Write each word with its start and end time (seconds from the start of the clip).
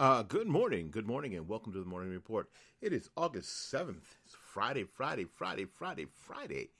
Uh, 0.00 0.22
good 0.22 0.46
morning, 0.46 0.90
good 0.90 1.06
morning, 1.06 1.34
and 1.34 1.46
welcome 1.46 1.74
to 1.74 1.78
the 1.78 1.84
Morning 1.84 2.08
Report. 2.08 2.48
It 2.80 2.94
is 2.94 3.10
August 3.18 3.70
7th. 3.70 4.16
It's 4.24 4.34
Friday, 4.34 4.84
Friday, 4.84 5.26
Friday, 5.26 5.66
Friday, 5.66 6.06
Friday, 6.16 6.70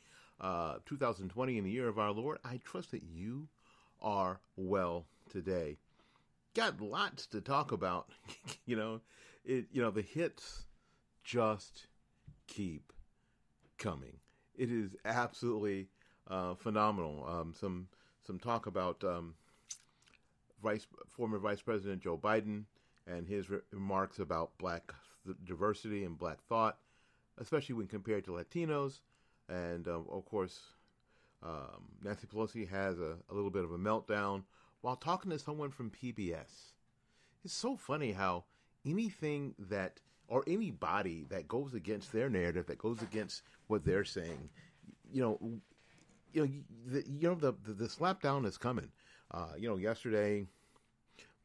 uh, 0.41 0.77
2020 0.87 1.59
in 1.59 1.64
the 1.64 1.71
year 1.71 1.87
of 1.87 1.98
our 1.98 2.12
Lord. 2.12 2.38
I 2.43 2.61
trust 2.64 2.93
that 2.93 3.03
you 3.03 3.48
are 4.01 4.41
well 4.56 5.04
today. 5.29 5.77
Got 6.54 6.80
lots 6.80 7.27
to 7.27 7.43
talk 7.43 7.72
about. 7.72 8.09
you 8.65 8.75
know, 8.75 9.03
it, 9.45 9.67
you 9.71 9.83
know, 9.83 9.91
the 9.91 10.01
hits 10.01 10.65
just 11.23 11.89
keep 12.47 12.91
coming. 13.77 14.17
It 14.57 14.71
is 14.73 14.97
absolutely 15.05 15.89
uh, 16.27 16.55
phenomenal. 16.55 17.27
Um, 17.29 17.52
some 17.55 17.89
some 18.27 18.39
talk 18.39 18.65
about 18.65 19.05
um, 19.05 19.34
Vice 20.62 20.87
former 21.07 21.39
Vice 21.39 21.61
President 21.61 22.02
Joe 22.02 22.16
Biden 22.16 22.65
and 23.11 23.27
his 23.27 23.51
re- 23.51 23.59
remarks 23.73 24.19
about 24.19 24.56
black 24.59 24.92
diversity 25.45 26.05
and 26.05 26.19
black 26.19 26.38
thought, 26.48 26.78
especially 27.38 27.74
when 27.74 27.86
compared 27.86 28.24
to 28.24 28.33
Latinos. 28.33 29.00
And 29.48 29.86
um, 29.88 30.06
of 30.10 30.24
course, 30.24 30.60
um, 31.42 31.88
Nancy 32.02 32.27
Pelosi 32.27 32.69
has 32.69 32.98
a, 32.98 33.16
a, 33.30 33.34
little 33.34 33.50
bit 33.50 33.64
of 33.64 33.73
a 33.73 33.78
meltdown 33.78 34.45
while 34.80 34.96
talking 34.96 35.30
to 35.30 35.38
someone 35.38 35.70
from 35.70 35.91
PBS. 35.91 36.73
It's 37.45 37.55
so 37.55 37.77
funny 37.77 38.12
how 38.12 38.45
anything 38.86 39.55
that 39.58 40.00
or 40.28 40.45
anybody 40.47 41.27
that 41.30 41.48
goes 41.48 41.74
against 41.74 42.12
their 42.12 42.28
narrative, 42.28 42.66
that 42.66 42.78
goes 42.78 43.02
against 43.02 43.42
what 43.66 43.84
they're 43.84 44.05
saying, 44.05 44.48
you 45.12 45.20
know, 45.20 45.38
you 46.33 46.42
know, 46.42 46.48
the, 46.86 47.05
you 47.08 47.28
know 47.28 47.34
the, 47.34 47.52
the, 47.64 47.72
the 47.72 47.86
slapdown 47.86 48.47
is 48.47 48.56
coming. 48.56 48.91
Uh, 49.33 49.52
you 49.58 49.69
know, 49.69 49.77
yesterday 49.77 50.47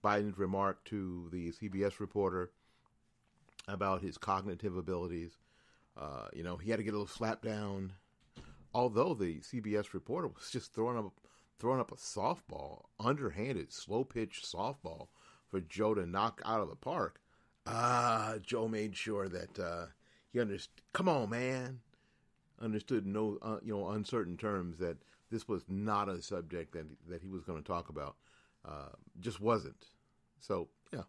Biden's 0.05 0.37
remark 0.37 0.83
to 0.85 1.29
the 1.31 1.51
CBS 1.51 1.99
reporter 1.99 2.51
about 3.67 4.03
his 4.03 4.19
cognitive 4.19 4.77
abilities. 4.77 5.39
Uh, 5.97 6.27
you 6.31 6.43
know, 6.43 6.57
he 6.57 6.69
had 6.69 6.77
to 6.77 6.83
get 6.83 6.91
a 6.91 6.97
little 6.97 7.07
slap 7.07 7.41
down. 7.41 7.93
Although 8.71 9.15
the 9.15 9.39
CBS 9.39 9.93
reporter 9.93 10.27
was 10.27 10.51
just 10.51 10.73
throwing 10.73 10.97
up 10.97 11.11
throwing 11.57 11.79
up 11.79 11.91
a 11.91 11.95
softball, 11.95 12.83
underhanded, 12.99 13.71
slow 13.71 14.03
pitch 14.03 14.43
softball 14.45 15.07
for 15.49 15.59
Joe 15.61 15.95
to 15.95 16.05
knock 16.05 16.39
out 16.45 16.61
of 16.61 16.69
the 16.69 16.75
park. 16.75 17.21
Ah, 17.65 18.33
uh, 18.33 18.37
Joe 18.39 18.67
made 18.67 18.95
sure 18.95 19.27
that 19.27 19.57
uh, 19.57 19.85
he 20.31 20.39
understood. 20.39 20.83
Come 20.93 21.09
on, 21.09 21.31
man. 21.31 21.79
Understood 22.61 23.07
no, 23.07 23.39
uh, 23.41 23.57
you 23.63 23.73
know, 23.73 23.89
uncertain 23.89 24.37
terms 24.37 24.77
that 24.77 24.97
this 25.31 25.47
was 25.47 25.63
not 25.67 26.09
a 26.09 26.21
subject 26.21 26.73
that 26.73 26.85
that 27.09 27.23
he 27.23 27.29
was 27.29 27.43
going 27.43 27.59
to 27.59 27.67
talk 27.67 27.89
about. 27.89 28.17
Uh, 28.63 28.89
just 29.19 29.39
wasn't. 29.41 29.87
So 30.39 30.67
yeah, 30.91 31.03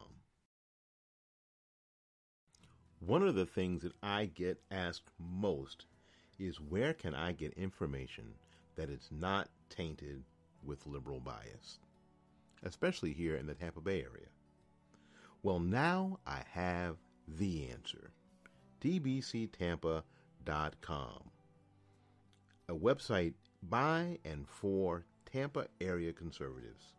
One 2.99 3.23
of 3.23 3.35
the 3.35 3.45
things 3.45 3.81
that 3.81 3.93
I 4.01 4.25
get 4.25 4.61
asked 4.71 5.09
most 5.19 5.85
is 6.39 6.61
where 6.61 6.93
can 6.93 7.13
I 7.13 7.33
get 7.33 7.53
information 7.53 8.33
that 8.75 8.89
is 8.89 9.09
not 9.11 9.49
tainted 9.69 10.23
with 10.63 10.87
liberal 10.87 11.19
bias, 11.19 11.79
especially 12.63 13.13
here 13.13 13.35
in 13.35 13.45
the 13.45 13.55
Tampa 13.55 13.81
Bay 13.81 14.01
area? 14.01 14.29
Well, 15.41 15.59
now 15.59 16.19
I 16.25 16.43
have 16.51 16.95
the 17.27 17.69
answer 17.69 18.11
tbctampa.com, 18.81 20.03
a 22.67 22.73
website 22.73 23.33
by 23.69 24.17
and 24.25 24.47
for 24.47 25.05
Tampa 25.25 25.67
area 25.79 26.11
conservatives. 26.11 26.93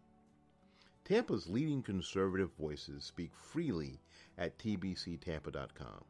Tampa's 1.04 1.46
leading 1.48 1.82
conservative 1.82 2.50
voices 2.58 3.04
speak 3.04 3.30
freely 3.34 4.00
at 4.38 4.58
tbctampa.com, 4.58 6.04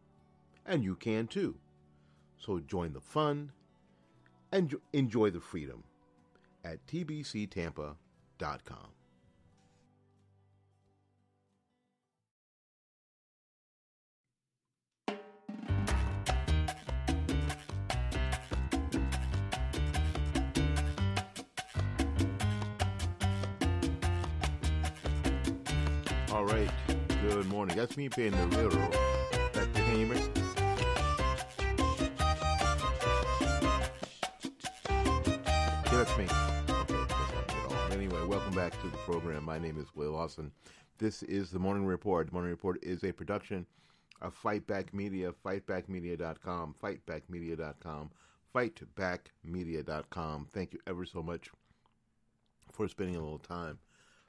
and 0.65 0.85
you 0.85 0.95
can 0.95 1.27
too. 1.27 1.57
So 2.39 2.61
join 2.61 2.93
the 2.93 3.01
fun 3.01 3.51
and 4.53 4.75
enjoy 4.93 5.31
the 5.31 5.41
freedom 5.41 5.83
at 6.65 6.87
tbctampa.com. 6.87 7.97
morning. 27.55 27.77
That's 27.77 27.97
me 27.97 28.09
paying 28.09 28.33
the 28.33 28.57
railroad. 28.57 28.93
That, 29.53 29.69
me? 29.77 30.17
Yeah, 35.85 35.93
that's 35.93 36.19
me. 36.19 36.27
Okay, 37.71 37.95
anyway, 37.95 38.27
welcome 38.27 38.55
back 38.55 38.73
to 38.83 38.89
the 38.89 38.97
program. 38.97 39.45
My 39.45 39.61
name 39.61 39.79
is 39.79 39.87
Will 39.95 40.11
Lawson. 40.11 40.51
This 40.99 41.23
is 41.23 41.53
the 41.53 41.61
Morning 41.61 41.87
Report. 41.87 42.27
The 42.27 42.33
Morning 42.33 42.51
Report 42.51 42.83
is 42.83 43.05
a 43.05 43.13
production 43.13 43.67
of 44.21 44.37
Fightback 44.37 44.93
Media, 44.93 45.33
fightbackmedia.com, 45.45 46.75
fightbackmedia.com, 46.83 48.11
fightbackmedia.com. 48.53 50.49
Thank 50.53 50.73
you 50.73 50.81
ever 50.89 51.05
so 51.05 51.23
much 51.23 51.51
for 52.73 52.89
spending 52.89 53.15
a 53.15 53.21
little 53.21 53.39
time. 53.39 53.79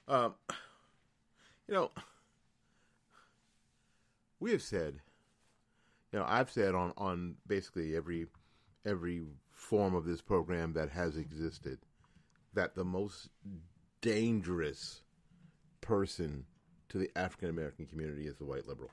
Um, 0.07 0.35
you 1.67 1.73
know, 1.73 1.89
we 4.39 4.51
have 4.51 4.61
said, 4.61 4.99
you 6.11 6.19
know, 6.19 6.25
I've 6.27 6.51
said 6.51 6.75
on 6.75 6.93
on 6.97 7.35
basically 7.47 7.95
every 7.95 8.27
every 8.85 9.23
form 9.51 9.95
of 9.95 10.05
this 10.05 10.21
program 10.21 10.73
that 10.73 10.89
has 10.89 11.17
existed 11.17 11.79
that 12.53 12.75
the 12.75 12.85
most 12.85 13.29
dangerous 14.01 15.01
person 15.81 16.45
to 16.89 16.97
the 16.97 17.09
African 17.15 17.49
American 17.49 17.85
community 17.85 18.27
is 18.27 18.37
the 18.37 18.45
white 18.45 18.67
liberal. 18.67 18.91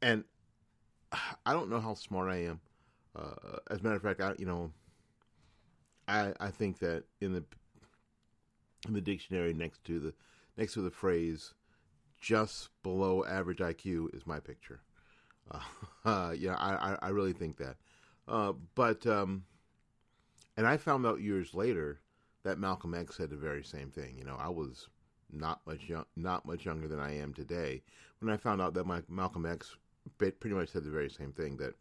And 0.00 0.24
I 1.46 1.52
don't 1.52 1.70
know 1.70 1.80
how 1.80 1.94
smart 1.94 2.30
I 2.30 2.44
am. 2.44 2.60
Uh, 3.14 3.58
as 3.70 3.80
a 3.80 3.82
matter 3.82 3.96
of 3.96 4.02
fact, 4.02 4.20
I 4.20 4.34
you 4.38 4.46
know, 4.46 4.70
I 6.08 6.32
I 6.40 6.50
think 6.50 6.78
that 6.78 7.04
in 7.20 7.32
the 7.32 7.44
in 8.86 8.94
the 8.94 9.00
dictionary 9.00 9.52
next 9.52 9.84
to 9.84 10.00
the 10.00 10.14
next 10.56 10.74
to 10.74 10.82
the 10.82 10.90
phrase 10.90 11.54
just 12.22 12.70
below 12.82 13.24
average 13.24 13.58
IQ 13.58 14.14
is 14.14 14.26
my 14.26 14.40
picture. 14.40 14.80
Uh, 15.50 15.58
uh, 16.04 16.34
yeah, 16.38 16.54
I, 16.54 16.96
I 17.02 17.08
really 17.08 17.34
think 17.34 17.58
that. 17.58 17.76
Uh, 18.26 18.52
but 18.74 19.06
um, 19.06 19.44
and 20.56 20.66
I 20.66 20.76
found 20.78 21.04
out 21.04 21.20
years 21.20 21.52
later 21.52 22.00
that 22.44 22.58
Malcolm 22.58 22.94
X 22.94 23.16
said 23.16 23.28
the 23.28 23.36
very 23.36 23.64
same 23.64 23.90
thing. 23.90 24.16
You 24.16 24.24
know, 24.24 24.36
I 24.38 24.48
was 24.48 24.88
not 25.30 25.60
much 25.66 25.88
young, 25.88 26.04
not 26.16 26.46
much 26.46 26.64
younger 26.64 26.88
than 26.88 27.00
I 27.00 27.18
am 27.18 27.34
today 27.34 27.82
when 28.20 28.32
I 28.32 28.36
found 28.36 28.62
out 28.62 28.74
that 28.74 28.86
my 28.86 29.02
Malcolm 29.08 29.44
X 29.44 29.76
pretty 30.18 30.54
much 30.54 30.70
said 30.70 30.84
the 30.84 30.90
very 30.90 31.10
same 31.10 31.32
thing 31.32 31.56
that 31.56 31.74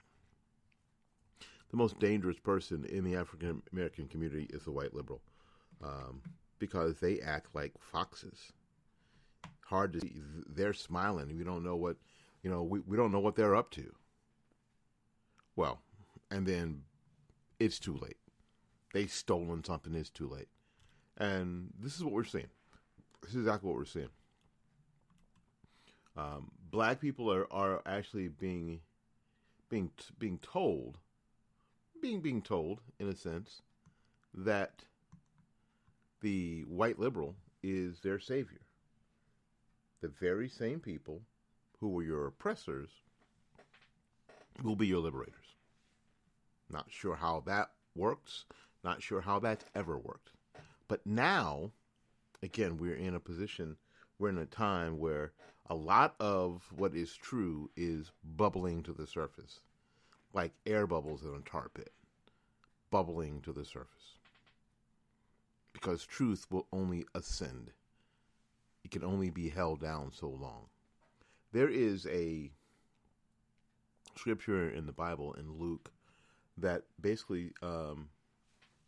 the 1.69 1.77
most 1.77 1.99
dangerous 1.99 2.39
person 2.39 2.85
in 2.85 3.03
the 3.03 3.15
African 3.15 3.61
American 3.71 4.07
community 4.07 4.47
is 4.49 4.63
the 4.63 4.71
white 4.71 4.93
liberal 4.93 5.21
um, 5.83 6.21
because 6.57 6.99
they 6.99 7.19
act 7.19 7.47
like 7.53 7.73
foxes. 7.79 8.51
Hard 9.71 9.93
to 9.93 10.01
see. 10.01 10.21
They're 10.47 10.73
smiling. 10.73 11.35
We 11.37 11.45
don't 11.45 11.63
know 11.63 11.77
what, 11.77 11.95
you 12.43 12.51
know, 12.51 12.61
we, 12.61 12.81
we 12.81 12.97
don't 12.97 13.11
know 13.11 13.21
what 13.21 13.35
they're 13.35 13.55
up 13.55 13.71
to. 13.71 13.91
Well, 15.55 15.79
and 16.29 16.45
then 16.45 16.81
it's 17.57 17.79
too 17.79 17.97
late. 17.97 18.17
They've 18.93 19.11
stolen 19.11 19.63
something. 19.63 19.95
It's 19.95 20.09
too 20.09 20.27
late. 20.27 20.49
And 21.17 21.69
this 21.79 21.95
is 21.95 22.03
what 22.03 22.11
we're 22.13 22.25
seeing. 22.25 22.49
This 23.21 23.31
is 23.31 23.37
exactly 23.37 23.69
what 23.69 23.77
we're 23.77 23.85
seeing. 23.85 24.09
Um, 26.17 26.51
black 26.69 26.99
people 26.99 27.31
are, 27.31 27.47
are 27.51 27.81
actually 27.85 28.27
being 28.27 28.81
being 29.69 29.91
being 30.19 30.37
told 30.39 30.97
being 32.01 32.19
being 32.19 32.41
told 32.41 32.81
in 32.99 33.07
a 33.07 33.15
sense 33.15 33.61
that 34.33 34.83
the 36.19 36.65
white 36.67 36.99
liberal 36.99 37.35
is 37.63 38.01
their 38.01 38.19
savior. 38.19 38.59
The 40.01 40.07
very 40.07 40.49
same 40.49 40.79
people 40.79 41.21
who 41.79 41.89
were 41.89 42.03
your 42.03 42.27
oppressors 42.27 42.89
will 44.63 44.75
be 44.75 44.87
your 44.87 44.99
liberators. 44.99 45.55
Not 46.69 46.87
sure 46.89 47.15
how 47.15 47.43
that 47.45 47.71
works, 47.95 48.45
not 48.83 49.03
sure 49.03 49.21
how 49.21 49.39
that's 49.39 49.65
ever 49.75 49.97
worked. 49.97 50.31
But 50.87 51.05
now, 51.05 51.71
again, 52.41 52.77
we're 52.77 52.95
in 52.95 53.15
a 53.15 53.19
position, 53.19 53.77
we're 54.17 54.29
in 54.29 54.39
a 54.39 54.45
time 54.45 54.97
where 54.97 55.33
a 55.69 55.75
lot 55.75 56.15
of 56.19 56.67
what 56.75 56.95
is 56.95 57.15
true 57.15 57.69
is 57.75 58.11
bubbling 58.23 58.83
to 58.83 58.93
the 58.93 59.07
surface, 59.07 59.61
like 60.33 60.53
air 60.65 60.87
bubbles 60.87 61.23
in 61.23 61.33
a 61.35 61.49
tar 61.49 61.69
pit, 61.73 61.93
bubbling 62.89 63.41
to 63.41 63.53
the 63.53 63.65
surface. 63.65 64.17
Because 65.73 66.05
truth 66.05 66.47
will 66.49 66.67
only 66.73 67.05
ascend, 67.15 67.71
it 68.91 68.99
can 68.99 69.07
only 69.07 69.29
be 69.29 69.49
held 69.49 69.79
down 69.79 70.11
so 70.11 70.27
long. 70.27 70.65
There 71.53 71.69
is 71.69 72.05
a 72.07 72.51
scripture 74.15 74.69
in 74.69 74.85
the 74.85 74.91
Bible 74.91 75.33
in 75.33 75.57
Luke 75.57 75.91
that 76.57 76.83
basically 76.99 77.51
um, 77.61 78.09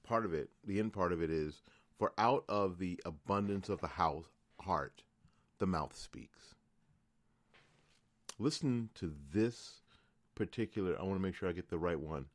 part 0.04 0.26
of 0.26 0.34
it, 0.34 0.50
the 0.66 0.80
end 0.80 0.94
part 0.94 1.12
of 1.12 1.22
it 1.22 1.30
is, 1.30 1.62
for 1.98 2.12
out 2.18 2.44
of 2.50 2.80
the 2.80 3.00
abundance 3.06 3.70
of 3.70 3.80
the 3.82 3.88
house 3.88 4.26
heart, 4.60 5.04
the 5.60 5.66
mouth 5.66 5.96
speaks. 5.96 6.56
Listen 8.40 8.90
to 8.96 9.14
this 9.34 9.82
particular. 10.36 11.00
I 11.00 11.04
want 11.04 11.16
to 11.16 11.22
make 11.22 11.36
sure 11.36 11.48
I 11.48 11.54
get 11.54 11.70
the 11.70 11.78
right 11.78 12.00
one. 12.00 12.26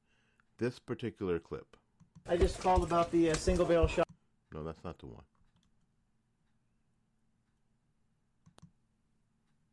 This 0.59 0.79
particular 0.79 1.39
clip. 1.39 1.77
I 2.29 2.37
just 2.37 2.61
called 2.61 2.83
about 2.83 3.11
the 3.11 3.31
uh, 3.31 3.35
single 3.35 3.67
barrel 3.67 3.89
shot. 3.89 4.07
No, 4.53 4.65
that's 4.65 4.85
not 4.85 4.99
the 4.99 5.07
one. 5.07 5.25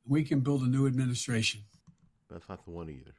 We 0.07 0.23
can 0.23 0.41
build 0.41 0.61
a 0.61 0.67
new 0.67 0.85
administration. 0.87 1.61
That's 2.29 2.47
not 2.47 2.63
the 2.65 2.71
one 2.71 2.89
either. 2.89 3.13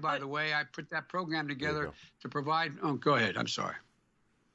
By 0.00 0.18
the 0.18 0.26
way, 0.26 0.54
I 0.54 0.64
put 0.64 0.88
that 0.90 1.08
program 1.08 1.48
together 1.48 1.90
to 2.22 2.28
provide. 2.28 2.72
Oh, 2.82 2.94
go 2.94 3.14
ahead. 3.16 3.36
I'm 3.36 3.46
sorry. 3.48 3.74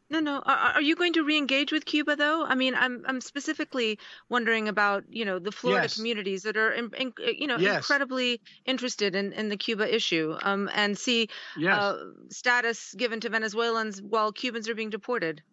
No, 0.10 0.20
no. 0.20 0.38
Are, 0.40 0.58
are 0.76 0.82
you 0.82 0.96
going 0.96 1.14
to 1.14 1.24
re-engage 1.24 1.72
with 1.72 1.86
Cuba, 1.86 2.16
though? 2.16 2.44
I 2.46 2.56
mean, 2.56 2.74
I'm 2.76 3.04
I'm 3.06 3.22
specifically 3.22 4.00
wondering 4.30 4.68
about 4.70 5.04
you 5.10 5.26
know 5.26 5.38
the 5.38 5.52
Florida 5.52 5.84
Yes. 5.84 5.96
communities 5.98 6.44
that 6.44 6.58
are 6.58 6.72
in, 6.72 6.90
in, 6.98 7.14
you 7.38 7.46
know 7.46 7.58
Yes. 7.58 7.78
incredibly 7.78 8.42
interested 8.66 9.16
in, 9.16 9.34
in 9.34 9.50
the 9.50 9.58
Cuba 9.58 9.94
issue, 9.94 10.36
um, 10.42 10.70
and 10.74 10.98
see 10.98 11.30
Yes. 11.58 11.78
uh, 11.78 12.04
status 12.30 12.94
given 12.96 13.20
to 13.20 13.30
Venezuelans 13.30 14.02
while 14.02 14.32
Cubans 14.32 14.68
are 14.70 14.76
being 14.76 14.90
deported. 14.90 15.44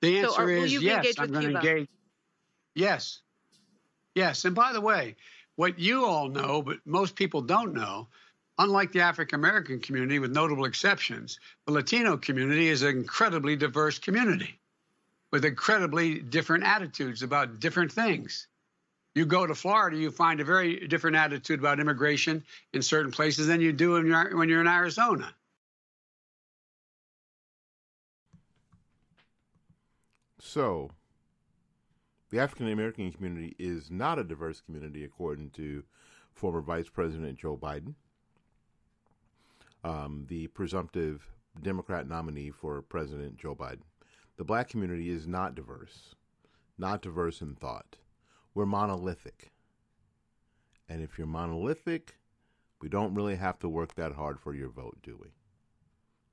the 0.00 0.20
so 0.22 0.28
answer 0.28 0.42
are- 0.42 0.46
will 0.46 0.64
is 0.64 0.72
you 0.72 0.80
be 0.80 0.86
yes. 0.86 1.14
I'm 1.18 1.22
with 1.30 1.32
going 1.32 1.42
to 1.54 1.60
Cuba? 1.60 1.68
engage. 1.70 1.88
Yes. 2.74 3.20
Yes. 4.14 4.44
And 4.44 4.54
by 4.54 4.72
the 4.72 4.80
way, 4.80 5.16
what 5.56 5.78
you 5.78 6.04
all 6.04 6.28
know, 6.28 6.62
but 6.62 6.78
most 6.84 7.16
people 7.16 7.42
don't 7.42 7.74
know, 7.74 8.08
unlike 8.58 8.92
the 8.92 9.00
African 9.00 9.38
American 9.38 9.80
community, 9.80 10.18
with 10.18 10.32
notable 10.32 10.64
exceptions, 10.64 11.38
the 11.66 11.72
Latino 11.72 12.16
community 12.16 12.68
is 12.68 12.82
an 12.82 12.96
incredibly 12.96 13.56
diverse 13.56 13.98
community 13.98 14.58
with 15.30 15.44
incredibly 15.44 16.20
different 16.20 16.64
attitudes 16.64 17.22
about 17.22 17.58
different 17.58 17.90
things. 17.90 18.46
You 19.14 19.26
go 19.26 19.46
to 19.46 19.54
Florida, 19.54 19.96
you 19.96 20.10
find 20.10 20.40
a 20.40 20.44
very 20.44 20.86
different 20.86 21.16
attitude 21.16 21.58
about 21.58 21.80
immigration 21.80 22.44
in 22.72 22.82
certain 22.82 23.10
places 23.10 23.46
than 23.46 23.60
you 23.60 23.72
do 23.72 23.92
when 23.92 24.06
you're, 24.06 24.36
when 24.36 24.48
you're 24.48 24.60
in 24.60 24.68
Arizona. 24.68 25.34
So, 30.40 30.90
the 32.32 32.40
African 32.40 32.72
American 32.72 33.12
community 33.12 33.54
is 33.58 33.90
not 33.90 34.18
a 34.18 34.24
diverse 34.24 34.62
community, 34.62 35.04
according 35.04 35.50
to 35.50 35.84
former 36.32 36.62
Vice 36.62 36.88
President 36.88 37.38
Joe 37.38 37.58
Biden, 37.58 37.94
um, 39.84 40.24
the 40.28 40.46
presumptive 40.48 41.30
Democrat 41.60 42.08
nominee 42.08 42.50
for 42.50 42.80
President 42.80 43.36
Joe 43.36 43.54
Biden. 43.54 43.82
The 44.38 44.44
black 44.44 44.70
community 44.70 45.10
is 45.10 45.26
not 45.26 45.54
diverse, 45.54 46.14
not 46.78 47.02
diverse 47.02 47.42
in 47.42 47.54
thought. 47.54 47.96
We're 48.54 48.64
monolithic. 48.64 49.52
And 50.88 51.02
if 51.02 51.18
you're 51.18 51.26
monolithic, 51.26 52.16
we 52.80 52.88
don't 52.88 53.14
really 53.14 53.36
have 53.36 53.58
to 53.58 53.68
work 53.68 53.94
that 53.96 54.12
hard 54.12 54.40
for 54.40 54.54
your 54.54 54.70
vote, 54.70 54.96
do 55.02 55.18
we? 55.20 55.28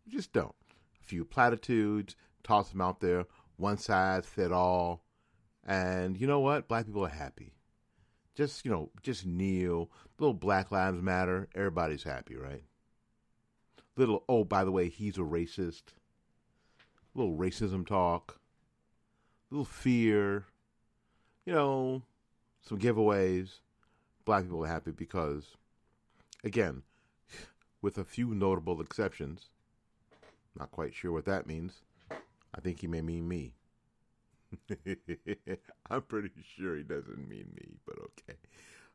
We 0.05 0.13
just 0.13 0.31
don't. 0.31 0.55
A 1.01 1.05
few 1.05 1.25
platitudes, 1.25 2.15
toss 2.41 2.69
them 2.69 2.79
out 2.79 3.01
there, 3.01 3.25
one 3.57 3.77
size 3.77 4.25
fit 4.25 4.53
all. 4.53 5.03
And 5.69 6.19
you 6.19 6.25
know 6.25 6.39
what? 6.39 6.67
Black 6.67 6.87
people 6.87 7.05
are 7.05 7.09
happy. 7.09 7.53
Just, 8.33 8.65
you 8.65 8.71
know, 8.71 8.89
just 9.03 9.23
kneel. 9.23 9.91
Little 10.17 10.33
Black 10.33 10.71
Lives 10.71 10.99
Matter. 10.99 11.47
Everybody's 11.53 12.01
happy, 12.01 12.35
right? 12.35 12.63
Little, 13.95 14.23
oh, 14.27 14.43
by 14.43 14.63
the 14.63 14.71
way, 14.71 14.89
he's 14.89 15.17
a 15.17 15.21
racist. 15.21 15.83
Little 17.13 17.37
racism 17.37 17.85
talk. 17.85 18.39
Little 19.51 19.63
fear. 19.63 20.47
You 21.45 21.53
know, 21.53 22.01
some 22.67 22.79
giveaways. 22.79 23.59
Black 24.25 24.45
people 24.45 24.63
are 24.63 24.67
happy 24.67 24.91
because, 24.91 25.55
again, 26.43 26.81
with 27.79 27.99
a 27.99 28.03
few 28.03 28.33
notable 28.33 28.81
exceptions, 28.81 29.49
not 30.57 30.71
quite 30.71 30.95
sure 30.95 31.11
what 31.11 31.25
that 31.25 31.45
means. 31.45 31.81
I 32.55 32.59
think 32.59 32.81
he 32.81 32.87
may 32.87 33.01
mean 33.01 33.27
me. 33.27 33.53
I'm 35.89 36.01
pretty 36.03 36.31
sure 36.55 36.77
he 36.77 36.83
doesn't 36.83 37.29
mean 37.29 37.51
me, 37.55 37.69
but 37.85 37.97
okay. 37.99 38.39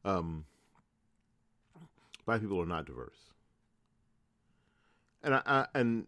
Um, 0.05 0.45
black 2.27 2.41
people 2.41 2.61
are 2.61 2.67
not 2.67 2.87
diverse, 2.87 3.19
and 5.23 5.35
I, 5.35 5.43
I 5.47 5.67
and 5.75 6.07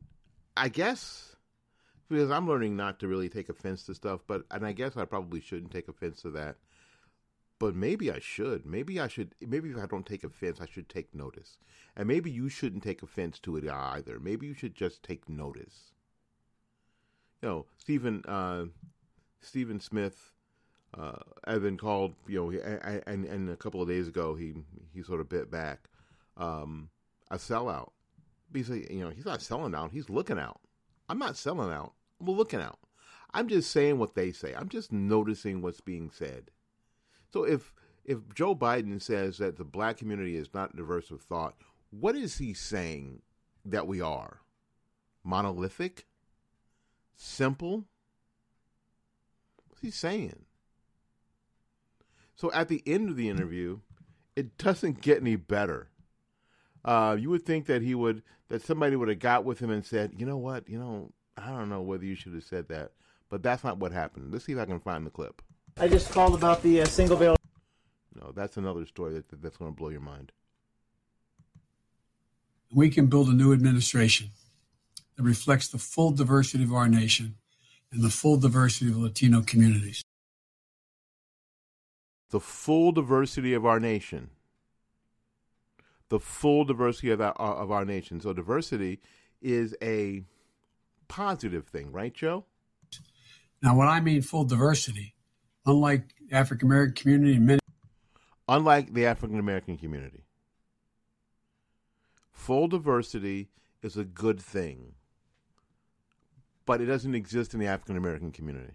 I 0.57 0.69
guess 0.69 1.37
because 2.09 2.31
I'm 2.31 2.47
learning 2.49 2.77
not 2.77 2.99
to 3.01 3.09
really 3.09 3.29
take 3.29 3.49
offense 3.49 3.85
to 3.85 3.95
stuff, 3.95 4.21
but 4.27 4.45
and 4.51 4.67
I 4.67 4.73
guess 4.73 4.97
I 4.97 5.05
probably 5.05 5.41
shouldn't 5.41 5.73
take 5.73 5.89
offense 5.89 6.23
to 6.23 6.31
that. 6.31 6.57
But 7.59 7.75
maybe 7.75 8.11
I 8.11 8.19
should. 8.19 8.67
Maybe 8.67 9.01
I 9.01 9.09
should. 9.09 9.35
Maybe 9.41 9.71
if 9.71 9.79
I 9.79 9.87
don't 9.87 10.07
take 10.07 10.25
offense, 10.25 10.61
I 10.61 10.67
should 10.67 10.89
take 10.89 11.15
notice. 11.15 11.57
And 11.97 12.07
maybe 12.07 12.31
you 12.31 12.49
shouldn't 12.49 12.83
take 12.83 13.03
offense 13.03 13.39
to 13.41 13.57
it 13.57 13.67
either. 13.67 14.21
Maybe 14.21 14.47
you 14.47 14.55
should 14.55 14.75
just 14.75 15.03
take 15.03 15.29
notice. 15.29 15.93
You 17.43 17.49
know, 17.49 17.67
Stephen 17.79 18.23
uh, 18.27 18.67
Stephen 19.41 19.81
Smith, 19.81 20.33
uh, 20.97 21.19
Evan 21.47 21.77
called. 21.77 22.15
You 22.27 22.37
know, 22.45 22.49
he- 22.51 22.61
and 22.61 23.03
and 23.07 23.25
and 23.25 23.51
a 23.51 23.57
couple 23.57 23.83
of 23.83 23.89
days 23.89 24.09
ago, 24.09 24.35
he 24.35 24.55
he 24.93 25.03
sort 25.03 25.21
of 25.21 25.29
bit 25.29 25.51
back 25.51 25.89
um, 26.37 26.91
a 27.31 27.37
sellout. 27.37 27.91
He's 28.53 28.71
like, 28.71 28.91
you 28.91 29.01
know, 29.01 29.11
he's 29.11 29.25
not 29.27 29.43
selling 29.43 29.75
out. 29.75 29.91
He's 29.93 30.09
looking 30.09 30.39
out. 30.39 30.61
I'm 31.09 31.19
not 31.19 31.37
selling 31.37 31.73
out. 31.73 31.93
I'm 32.21 32.27
looking 32.31 32.61
out. 32.61 32.79
I'm 33.35 33.49
just 33.49 33.71
saying 33.71 33.99
what 33.99 34.15
they 34.15 34.33
say. 34.33 34.55
I'm 34.55 34.69
just 34.69 34.93
noticing 34.93 35.61
what's 35.61 35.81
being 35.81 36.11
said. 36.11 36.51
So 37.33 37.45
if 37.45 37.73
if 38.05 38.19
Joe 38.35 38.55
Biden 38.55 39.03
says 39.03 39.39
that 39.39 39.57
the 39.57 39.65
black 39.65 39.97
community 39.99 40.37
is 40.37 40.55
not 40.55 40.77
diverse 40.77 41.11
of 41.11 41.21
thought, 41.23 41.55
what 41.91 42.15
is 42.17 42.39
he 42.39 42.55
saying 42.55 43.21
that 43.65 43.87
we 43.87 44.01
are? 44.01 44.41
Monolithic? 45.25 46.07
Simple? 47.17 47.85
What's 49.77 49.85
he 49.85 49.91
saying? 49.91 50.47
So 52.35 52.51
at 52.53 52.69
the 52.69 52.83
end 52.87 53.11
of 53.11 53.17
the 53.17 53.29
interview, 53.29 53.81
it 54.35 54.57
doesn't 54.57 55.03
get 55.03 55.21
any 55.21 55.37
better. 55.37 55.91
Uh, 56.83 57.17
you 57.21 57.29
would 57.29 57.45
think 57.45 57.67
that 57.67 57.83
he 57.83 57.95
would, 57.95 58.23
that 58.49 58.63
somebody 58.63 58.97
would 58.97 59.09
have 59.09 59.19
got 59.19 59.45
with 59.45 59.59
him 59.59 59.69
and 59.69 59.85
said, 59.85 60.15
you 60.17 60.25
know 60.25 60.39
what, 60.39 60.67
you 60.67 60.79
know, 60.79 61.13
I 61.37 61.49
don't 61.49 61.69
know 61.69 61.83
whether 61.83 62.07
you 62.07 62.15
should 62.15 62.33
have 62.33 62.45
said 62.45 62.69
that, 62.69 62.93
but 63.29 63.43
that's 63.43 63.65
not 63.65 63.77
what 63.77 63.93
happened. 63.93 64.33
Let's 64.33 64.47
see 64.47 64.53
if 64.53 64.59
I 64.59 64.65
can 64.65 64.81
find 64.81 65.05
the 65.05 65.11
clip. 65.11 65.43
I 65.77 65.89
just 65.89 66.11
called 66.11 66.35
about 66.35 66.63
the 66.63 66.81
uh, 66.81 66.87
single 66.87 67.19
bail. 67.19 67.37
No, 68.15 68.33
that's 68.35 68.57
another 68.57 68.87
story 68.87 69.13
that, 69.13 69.43
that's 69.43 69.59
going 69.59 69.71
to 69.71 69.77
blow 69.77 69.91
your 69.91 70.01
mind. 70.01 70.33
We 72.75 72.89
can 72.89 73.09
build 73.09 73.29
a 73.29 73.35
new 73.35 73.53
administration 73.53 74.31
that 75.17 75.23
reflects 75.23 75.69
the 75.69 75.79
full 75.79 76.13
diversity 76.13 76.65
of 76.65 76.73
our 76.73 76.89
nation 76.89 77.37
and 77.93 78.03
the 78.03 78.11
full 78.11 78.37
diversity 78.37 78.91
of 78.91 78.97
Latino 78.97 79.43
communities. 79.43 80.03
The 82.31 82.41
full 82.41 82.93
diversity 82.93 83.55
of 83.55 83.65
our 83.65 83.81
nation. 83.81 84.31
The 86.09 86.21
full 86.21 86.65
diversity 86.65 87.11
of 87.11 87.21
our, 87.21 87.35
uh, 87.41 87.63
of 87.63 87.71
our 87.71 87.85
nation. 87.85 88.21
So, 88.21 88.33
diversity 88.33 89.01
is 89.41 89.75
a 89.83 90.23
positive 91.09 91.67
thing, 91.67 91.93
right, 91.93 92.13
Joe? 92.13 92.45
Now, 93.63 93.77
when 93.77 93.89
I 93.89 94.01
mean 94.01 94.23
full 94.23 94.45
diversity, 94.45 95.15
unlike 95.65 96.15
African 96.31 96.69
American 96.69 96.95
community 96.95 97.39
many 97.39 97.61
unlike 98.49 98.95
the 98.95 99.07
African 99.07 99.39
American 99.39 99.77
community. 99.77 100.25
Full 102.33 102.69
diversity 102.69 103.49
is 103.83 103.97
a 103.97 104.05
good 104.05 104.41
thing, 104.41 104.95
but 106.67 106.81
it 106.81 106.87
doesn't 106.87 107.15
exist 107.15 107.55
in 107.55 107.61
the 107.61 107.67
African 107.67 107.97
American 107.97 108.33
community. 108.33 108.75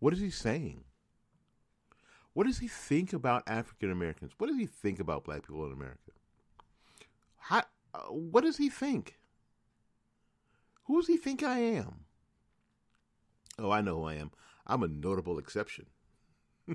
What 0.00 0.12
is 0.12 0.20
he 0.20 0.30
saying? 0.30 0.84
What 2.34 2.46
does 2.46 2.58
he 2.58 2.66
think 2.66 3.12
about 3.12 3.44
African 3.46 3.92
Americans? 3.92 4.32
What 4.38 4.48
does 4.48 4.58
he 4.58 4.66
think 4.66 4.98
about 4.98 5.24
black 5.24 5.46
people 5.46 5.64
in 5.66 5.72
America? 5.72 6.10
How, 7.36 7.62
uh, 7.94 8.00
what 8.08 8.42
does 8.42 8.56
he 8.56 8.68
think? 8.68 9.18
Who 10.84 11.00
does 11.00 11.06
he 11.06 11.16
think 11.16 11.42
I 11.42 11.58
am? 11.58 12.04
Oh, 13.58 13.70
I 13.70 13.80
know 13.80 13.96
who 14.00 14.04
I 14.04 14.14
am. 14.14 14.32
I'm 14.66 14.82
a 14.82 14.88
notable 14.88 15.38
exception. 15.38 15.86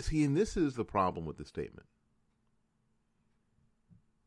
See, 0.00 0.22
and 0.24 0.36
this 0.36 0.56
is 0.56 0.74
the 0.74 0.84
problem 0.84 1.24
with 1.24 1.38
the 1.38 1.44
statement. 1.44 1.86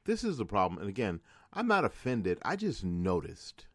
This 0.06 0.24
is 0.24 0.38
the 0.38 0.46
problem. 0.46 0.80
And 0.80 0.90
again, 0.90 1.20
I'm 1.54 1.68
not 1.68 1.86
offended. 1.86 2.40
I 2.44 2.56
just 2.56 2.84
noticed. 2.84 3.68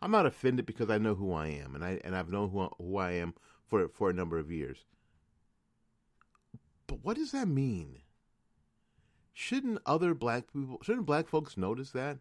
I'm 0.00 0.10
not 0.10 0.26
offended 0.26 0.66
because 0.66 0.90
I 0.90 0.98
know 0.98 1.14
who 1.14 1.32
I 1.32 1.48
am, 1.48 1.74
and 1.74 1.84
I 1.84 2.00
and 2.04 2.14
I've 2.14 2.30
known 2.30 2.50
who 2.50 2.68
who 2.78 2.98
I 2.98 3.12
am 3.12 3.34
for 3.66 3.88
for 3.88 4.10
a 4.10 4.14
number 4.14 4.38
of 4.38 4.50
years. 4.50 4.84
But 6.86 7.02
what 7.02 7.16
does 7.16 7.32
that 7.32 7.48
mean? 7.48 8.02
Shouldn't 9.32 9.80
other 9.84 10.14
black 10.14 10.52
people, 10.52 10.78
shouldn't 10.82 11.06
black 11.06 11.28
folks 11.28 11.56
notice 11.56 11.90
that 11.90 12.18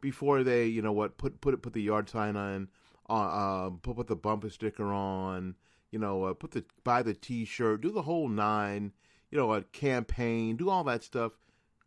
before 0.00 0.42
they, 0.42 0.66
you 0.66 0.82
know 0.82 0.92
what, 0.92 1.16
put 1.16 1.40
put 1.40 1.60
put 1.62 1.72
the 1.72 1.82
yard 1.82 2.08
sign 2.08 2.36
on, 2.36 2.68
uh, 3.08 3.70
put 3.82 3.96
put 3.96 4.06
the 4.06 4.16
bumper 4.16 4.50
sticker 4.50 4.92
on, 4.92 5.54
you 5.90 5.98
know, 5.98 6.24
uh, 6.24 6.34
put 6.34 6.52
the 6.52 6.64
buy 6.84 7.02
the 7.02 7.14
T-shirt, 7.14 7.80
do 7.80 7.90
the 7.90 8.02
whole 8.02 8.28
nine, 8.28 8.92
you 9.30 9.38
know, 9.38 9.52
a 9.52 9.62
campaign, 9.62 10.56
do 10.56 10.70
all 10.70 10.84
that 10.84 11.02
stuff. 11.02 11.32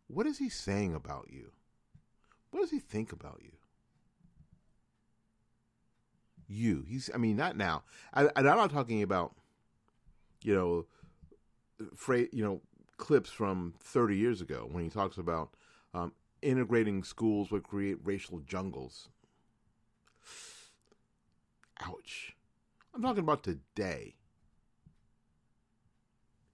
What 0.08 0.26
is 0.26 0.38
he 0.38 0.48
saying 0.48 0.94
about 0.94 1.28
you? 1.30 1.52
What 2.50 2.60
does 2.60 2.70
he 2.70 2.78
think 2.78 3.12
about 3.12 3.40
you? 3.42 3.52
You. 6.48 6.84
He's. 6.88 7.10
I 7.12 7.18
mean, 7.18 7.36
not 7.36 7.56
now. 7.56 7.82
I, 8.14 8.28
I'm 8.36 8.44
not 8.44 8.70
talking 8.70 9.02
about, 9.02 9.34
you 10.42 10.54
know, 10.54 10.86
fra- 11.96 12.28
you 12.32 12.44
know, 12.44 12.60
clips 12.98 13.30
from 13.30 13.74
30 13.80 14.16
years 14.16 14.40
ago 14.40 14.68
when 14.70 14.84
he 14.84 14.90
talks 14.90 15.18
about 15.18 15.50
um, 15.92 16.12
integrating 16.40 17.02
schools 17.02 17.50
would 17.50 17.64
create 17.64 17.98
racial 18.04 18.38
jungles. 18.40 19.08
Ouch. 21.80 22.36
I'm 22.94 23.02
talking 23.02 23.24
about 23.24 23.42
today. 23.42 24.14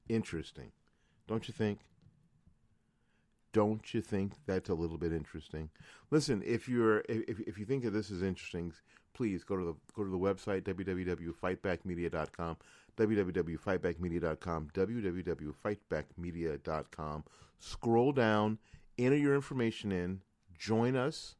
Interesting. 0.08 0.72
Don't 1.28 1.46
you 1.46 1.54
think? 1.54 1.80
Don't 3.52 3.92
you 3.92 4.00
think 4.00 4.34
that's 4.46 4.70
a 4.70 4.74
little 4.74 4.98
bit 4.98 5.12
interesting? 5.12 5.70
Listen, 6.10 6.42
if 6.44 6.68
you're 6.68 7.04
if 7.08 7.38
if 7.40 7.58
you 7.58 7.64
think 7.64 7.82
that 7.84 7.90
this 7.90 8.10
is 8.10 8.22
interesting, 8.22 8.72
please 9.14 9.44
go 9.44 9.56
to 9.56 9.64
the 9.64 9.74
go 9.94 10.04
to 10.04 10.10
the 10.10 10.18
website 10.18 10.62
www.fightbackmedia.com, 10.62 12.56
www.fightbackmedia.com, 12.96 14.68
www.fightbackmedia.com. 14.74 17.24
Scroll 17.58 18.12
down, 18.12 18.58
enter 18.98 19.16
your 19.16 19.34
information 19.34 19.92
in, 19.92 20.20
join 20.58 20.96
us 20.96 21.36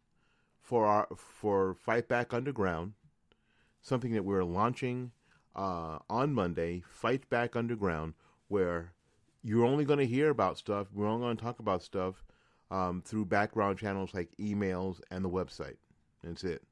for 0.60 0.86
our 0.86 1.08
for 1.16 1.74
Fight 1.74 2.08
Back 2.08 2.34
Underground 2.34 2.92
something 3.82 4.12
that 4.12 4.24
we're 4.24 4.44
launching 4.44 5.10
uh, 5.54 5.98
on 6.08 6.32
Monday, 6.32 6.82
Fight 6.88 7.28
Back 7.28 7.56
Underground, 7.56 8.14
where 8.48 8.92
you're 9.42 9.64
only 9.64 9.84
going 9.84 9.98
to 9.98 10.06
hear 10.06 10.30
about 10.30 10.58
stuff. 10.58 10.88
We're 10.92 11.08
only 11.08 11.26
going 11.26 11.36
to 11.36 11.42
talk 11.42 11.58
about 11.58 11.82
stuff 11.82 12.24
um, 12.70 13.02
through 13.04 13.26
background 13.26 13.78
channels 13.78 14.14
like 14.14 14.30
emails 14.38 15.00
and 15.10 15.24
the 15.24 15.30
website. 15.30 15.76
That's 16.22 16.44
it. 16.44 16.62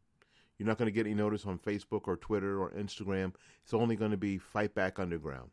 You're 0.59 0.69
not 0.69 0.79
going 0.79 0.87
to 0.87 0.93
get 0.93 1.07
any 1.07 1.15
notice 1.15 1.47
on 1.47 1.59
Facebook 1.59 2.03
or 2.07 2.17
Twitter 2.17 2.61
or 2.61 2.71
Instagram. 2.71 3.33
It's 3.65 3.75
only 3.75 3.97
going 3.97 4.11
to 4.11 4.17
be 4.17 4.39
Fight 4.39 4.75
Back 4.75 4.99
Underground. 4.99 5.51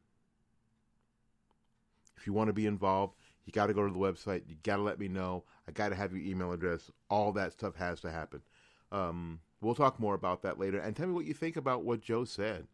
If 2.18 2.28
you 2.28 2.34
want 2.34 2.48
to 2.48 2.54
be 2.54 2.66
involved, 2.66 3.16
you 3.46 3.54
got 3.54 3.68
to 3.68 3.74
go 3.74 3.88
to 3.88 3.94
the 3.94 4.00
website. 4.00 4.44
You 4.48 4.56
got 4.64 4.78
to 4.78 4.82
let 4.82 5.00
me 5.00 5.08
know. 5.08 5.44
I 5.68 5.72
got 5.72 5.90
to 5.90 5.96
have 5.96 6.12
your 6.12 6.22
email 6.22 6.52
address. 6.52 6.92
All 7.10 7.32
that 7.34 7.54
stuff 7.54 7.76
has 7.76 8.02
to 8.02 8.12
happen. 8.12 8.42
Um, 8.92 9.40
We'll 9.62 9.76
talk 9.76 10.00
more 10.00 10.14
about 10.14 10.44
that 10.44 10.60
later. 10.60 10.80
And 10.80 10.96
tell 10.96 11.08
me 11.08 11.14
what 11.14 11.26
you 11.26 11.34
think 11.34 11.58
about 11.58 11.84
what 11.84 12.02
Joe 12.02 12.26
said. 12.26 12.68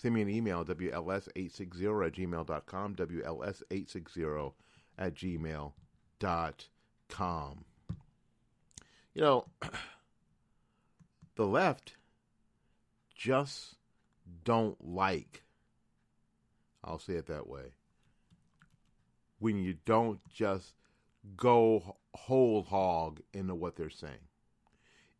Send 0.00 0.14
me 0.14 0.22
an 0.22 0.30
email, 0.30 0.64
WLS860 0.64 2.06
at 2.06 2.14
gmail.com, 2.14 2.94
WLS860 2.96 4.52
at 4.96 5.14
gmail.com. 5.14 5.74
You 9.12 9.20
know, 9.20 9.44
the 11.36 11.46
left 11.46 11.96
just 13.14 13.74
don't 14.42 14.78
like, 14.82 15.42
I'll 16.82 16.98
say 16.98 17.14
it 17.14 17.26
that 17.26 17.46
way, 17.46 17.74
when 19.38 19.58
you 19.58 19.74
don't 19.84 20.20
just 20.32 20.72
go 21.36 21.96
whole 22.14 22.62
hog 22.62 23.20
into 23.34 23.54
what 23.54 23.76
they're 23.76 23.90
saying 23.90 24.30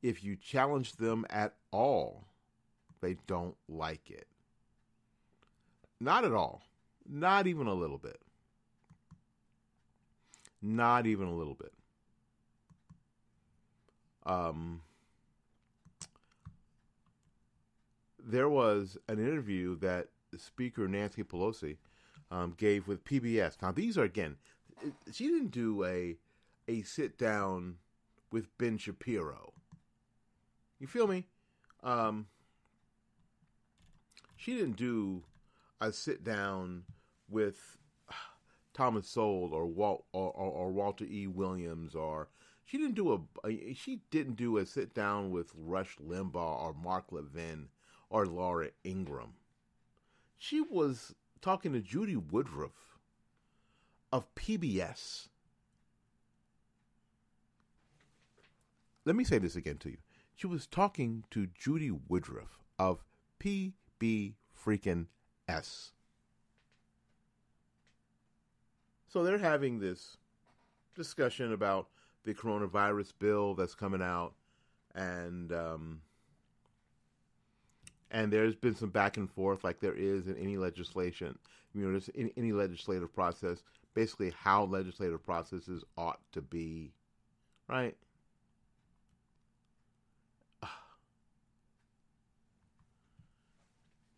if 0.03 0.25
you 0.25 0.35
challenge 0.37 0.95
them 0.95 1.27
at 1.29 1.55
all, 1.71 2.25
they 3.03 3.19
don't 3.27 3.57
like 3.69 4.11
it. 4.11 4.27
Not 6.00 6.25
at 6.25 6.33
all. 6.33 6.62
Not 7.09 7.47
even 7.47 7.66
a 7.66 7.75
little 7.75 7.99
bit. 7.99 8.21
Not 10.62 11.07
even 11.07 11.26
a 11.26 11.35
little 11.35 11.54
bit. 11.54 11.73
Um, 14.25 14.83
there 18.23 18.49
was 18.49 18.99
an 19.09 19.19
interview 19.19 19.76
that 19.78 20.09
Speaker 20.37 20.87
Nancy 20.87 21.23
Pelosi 21.23 21.76
um, 22.30 22.54
gave 22.57 22.87
with 22.87 23.04
PBS. 23.04 23.57
Now, 23.62 23.73
these 23.73 23.97
are 23.99 24.04
again, 24.04 24.37
she 25.12 25.26
didn't 25.26 25.50
do 25.50 25.85
a 25.85 26.16
a 26.69 26.83
sit 26.83 27.19
down 27.19 27.76
with 28.30 28.47
Ben 28.59 28.78
Shapiro 28.78 29.52
you 30.80 30.87
feel 30.87 31.07
me? 31.07 31.26
Um, 31.85 32.26
she 34.37 34.54
didn't 34.54 34.76
do 34.76 35.23
a 35.81 35.93
sit 35.93 36.25
down 36.25 36.85
with 37.29 37.79
Thomas 38.75 39.09
Sowell 39.09 39.53
or 39.53 39.67
Walt 39.67 40.05
or, 40.13 40.31
or, 40.31 40.51
or, 40.51 40.71
Walter 40.71 41.05
E. 41.05 41.27
Williams 41.27 41.95
or 41.95 42.29
she 42.65 42.79
didn't 42.79 42.95
do 42.95 43.13
a, 43.13 43.47
a 43.49 43.75
she 43.75 44.03
didn't 44.11 44.37
do 44.37 44.59
a 44.59 44.67
sit 44.67 44.95
down 44.95 45.31
with 45.31 45.53
Rush 45.57 45.97
Limbaugh 45.99 46.63
or 46.63 46.75
Mark 46.75 47.07
Levin 47.11 47.69
or 48.09 48.27
Laura 48.27 48.69
Ingraham. 48.85 49.35
She 50.39 50.61
was 50.61 51.15
talking 51.41 51.73
to 51.73 51.81
Judy 51.81 52.17
Woodruff 52.17 52.99
of 54.13 54.33
PBS. 54.35 55.29
Let 59.05 59.17
me 59.17 59.25
say 59.25 59.39
this 59.39 59.57
again 59.57 59.79
to 59.79 59.91
you. 59.91 59.99
She 60.37 60.47
was 60.47 60.67
talking 60.67 61.25
to 61.31 61.49
Judy 61.55 61.91
Woodruff 61.91 62.61
of 62.79 63.05
PB 63.41 64.35
freaking 64.65 65.07
S. 65.50 65.92
So 69.09 69.25
they're 69.25 69.38
having 69.38 69.80
this 69.80 70.16
discussion 70.95 71.52
about 71.52 71.88
the 72.25 72.33
coronavirus 72.35 73.12
bill 73.19 73.54
that's 73.54 73.75
coming 73.75 74.02
out, 74.02 74.35
and 74.95 75.52
um, 75.52 76.00
and 78.11 78.33
there's 78.33 78.54
been 78.54 78.75
some 78.75 78.90
back 78.90 79.16
and 79.16 79.30
forth, 79.30 79.64
like 79.64 79.80
there 79.80 79.95
is 79.95 80.28
in 80.28 80.37
any 80.37 80.57
legislation. 80.57 81.37
You 81.75 81.85
know, 81.85 81.90
there's 81.92 82.09
in 82.11 82.30
any 82.37 82.52
legislative 82.52 83.12
process, 83.14 83.62
basically 83.95 84.33
how 84.37 84.64
legislative 84.64 85.25
processes 85.25 85.85
ought 85.97 86.21
to 86.33 86.40
be, 86.42 86.92
right? 87.69 87.97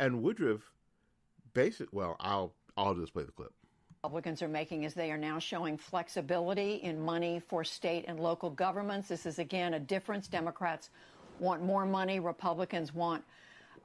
And 0.00 0.20
Woodruff, 0.20 0.72
basic. 1.54 1.92
Well, 1.92 2.16
I'll 2.20 2.54
I'll 2.76 2.94
just 2.94 3.12
play 3.12 3.24
the 3.24 3.32
clip. 3.32 3.52
Republicans 4.02 4.42
are 4.42 4.48
making 4.48 4.82
is 4.82 4.94
they 4.94 5.12
are 5.12 5.18
now 5.18 5.38
showing 5.38 5.78
flexibility 5.78 6.74
in 6.76 7.00
money 7.00 7.40
for 7.48 7.62
state 7.62 8.04
and 8.08 8.18
local 8.18 8.50
governments. 8.50 9.08
This 9.08 9.26
is 9.26 9.38
again 9.38 9.74
a 9.74 9.80
difference. 9.80 10.26
Democrats 10.26 10.90
want 11.38 11.62
more 11.62 11.86
money. 11.86 12.18
Republicans 12.18 12.92
want 12.92 13.22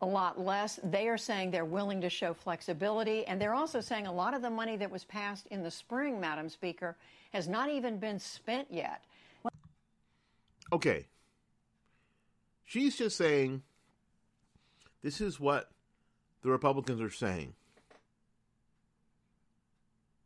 a 0.01 0.05
lot 0.05 0.39
less. 0.39 0.79
They 0.83 1.07
are 1.07 1.17
saying 1.17 1.51
they're 1.51 1.65
willing 1.65 2.01
to 2.01 2.09
show 2.09 2.33
flexibility, 2.33 3.25
and 3.25 3.41
they're 3.41 3.53
also 3.53 3.81
saying 3.81 4.07
a 4.07 4.11
lot 4.11 4.33
of 4.33 4.41
the 4.41 4.49
money 4.49 4.77
that 4.77 4.89
was 4.89 5.03
passed 5.03 5.47
in 5.47 5.63
the 5.63 5.71
spring, 5.71 6.19
Madam 6.19 6.49
Speaker, 6.49 6.95
has 7.31 7.47
not 7.47 7.69
even 7.69 7.97
been 7.97 8.19
spent 8.19 8.67
yet. 8.71 9.03
Okay. 10.71 11.07
She's 12.65 12.97
just 12.97 13.17
saying 13.17 13.63
this 15.01 15.21
is 15.21 15.39
what 15.39 15.71
the 16.47 16.51
Republicans 16.53 17.01
are 17.01 17.09
saying. 17.09 17.53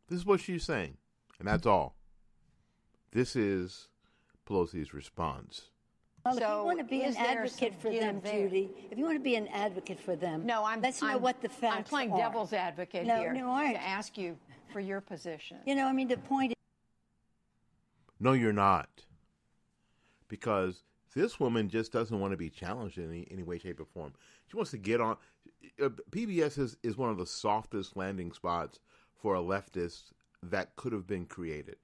This 0.08 0.20
is 0.20 0.24
what 0.24 0.38
she's 0.38 0.62
saying, 0.62 0.96
and 1.40 1.48
that's 1.48 1.66
all. 1.66 1.96
This 3.10 3.34
is 3.34 3.88
Pelosi's 4.48 4.94
response. 4.94 5.62
Well, 6.24 6.36
if 6.36 6.40
you 6.40 6.64
want 6.64 6.78
to 6.78 6.84
be 6.84 7.02
an 7.02 7.16
advocate 7.16 7.74
for 7.74 7.90
them, 7.90 8.20
there? 8.22 8.44
Judy, 8.48 8.70
if 8.92 8.96
you 8.98 9.04
want 9.04 9.16
to 9.18 9.22
be 9.24 9.34
an 9.34 9.48
advocate 9.48 9.98
for 9.98 10.14
them, 10.14 10.46
No, 10.46 10.64
I'm. 10.64 10.80
let's 10.80 11.02
know 11.02 11.08
I'm- 11.08 11.22
what 11.22 11.40
the 11.42 11.48
facts 11.48 11.76
I'm 11.78 11.84
playing 11.84 12.12
are. 12.12 12.18
devil's 12.18 12.52
advocate 12.52 13.04
No, 13.04 13.16
here 13.18 13.32
no, 13.32 13.50
aren't. 13.50 13.74
to 13.74 13.82
ask 13.82 14.16
you 14.16 14.38
for 14.72 14.78
your 14.78 15.00
position. 15.00 15.58
You 15.66 15.74
know, 15.74 15.86
I 15.88 15.92
mean, 15.92 16.06
the 16.06 16.18
point 16.18 16.52
Is- 16.52 16.56
No, 18.20 18.32
you're 18.32 18.52
not. 18.52 18.88
Because 20.28 20.84
this 21.14 21.38
woman 21.38 21.68
just 21.68 21.92
doesn't 21.92 22.18
want 22.18 22.32
to 22.32 22.36
be 22.36 22.50
challenged 22.50 22.98
in 22.98 23.08
any, 23.08 23.26
any 23.30 23.42
way, 23.42 23.58
shape, 23.58 23.80
or 23.80 23.84
form. 23.84 24.12
She 24.48 24.56
wants 24.56 24.70
to 24.72 24.78
get 24.78 25.00
on. 25.00 25.16
Uh, 25.82 25.90
PBS 26.10 26.58
is, 26.58 26.76
is 26.82 26.96
one 26.96 27.10
of 27.10 27.18
the 27.18 27.26
softest 27.26 27.96
landing 27.96 28.32
spots 28.32 28.78
for 29.20 29.34
a 29.34 29.40
leftist 29.40 30.12
that 30.42 30.76
could 30.76 30.92
have 30.92 31.06
been 31.06 31.26
created. 31.26 31.76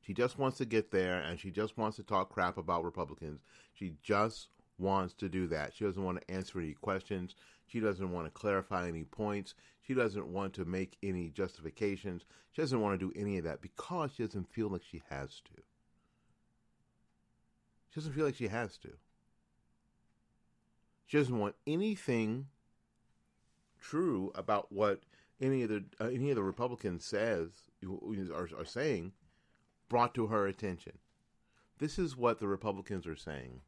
She 0.00 0.14
just 0.14 0.38
wants 0.38 0.58
to 0.58 0.64
get 0.64 0.90
there 0.90 1.20
and 1.20 1.38
she 1.38 1.50
just 1.50 1.76
wants 1.78 1.96
to 1.96 2.02
talk 2.02 2.30
crap 2.30 2.58
about 2.58 2.84
Republicans. 2.84 3.40
She 3.74 3.94
just 4.02 4.48
wants 4.78 5.14
to 5.14 5.28
do 5.28 5.46
that. 5.48 5.74
She 5.74 5.84
doesn't 5.84 6.02
want 6.02 6.20
to 6.20 6.30
answer 6.30 6.58
any 6.58 6.72
questions. 6.72 7.34
She 7.66 7.80
doesn't 7.80 8.10
want 8.10 8.26
to 8.26 8.30
clarify 8.30 8.88
any 8.88 9.04
points. 9.04 9.54
She 9.86 9.94
doesn't 9.94 10.26
want 10.26 10.54
to 10.54 10.64
make 10.64 10.96
any 11.02 11.28
justifications. 11.28 12.24
She 12.52 12.62
doesn't 12.62 12.80
want 12.80 12.98
to 12.98 13.06
do 13.06 13.20
any 13.20 13.38
of 13.38 13.44
that 13.44 13.60
because 13.60 14.10
she 14.16 14.24
doesn't 14.24 14.52
feel 14.52 14.68
like 14.68 14.82
she 14.82 15.02
has 15.10 15.40
to. 15.44 15.62
She 17.90 18.00
doesn't 18.00 18.12
feel 18.12 18.24
like 18.24 18.36
she 18.36 18.48
has 18.48 18.78
to. 18.78 18.90
She 21.06 21.18
doesn't 21.18 21.38
want 21.38 21.56
anything 21.66 22.46
true 23.80 24.30
about 24.34 24.70
what 24.70 25.00
any 25.40 25.62
of 25.62 25.70
the 25.70 25.84
uh, 26.00 26.06
any 26.06 26.30
of 26.30 26.36
the 26.36 26.42
Republicans 26.42 27.04
says 27.04 27.50
are, 27.84 28.48
are 28.56 28.64
saying 28.64 29.12
brought 29.88 30.14
to 30.14 30.28
her 30.28 30.46
attention. 30.46 30.98
This 31.78 31.98
is 31.98 32.16
what 32.16 32.38
the 32.38 32.46
Republicans 32.46 33.06
are 33.06 33.16
saying. 33.16 33.62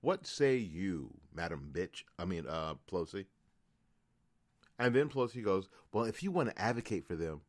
What 0.00 0.26
say 0.26 0.56
you, 0.56 1.10
Madam 1.32 1.70
Bitch? 1.72 2.04
I 2.18 2.24
mean, 2.24 2.46
uh, 2.48 2.74
Pelosi. 2.90 3.26
And 4.78 4.94
then 4.94 5.10
Pelosi 5.10 5.44
goes, 5.44 5.68
"Well, 5.92 6.04
if 6.04 6.22
you 6.22 6.32
want 6.32 6.48
to 6.48 6.60
advocate 6.60 7.06
for 7.06 7.14
them, 7.14 7.42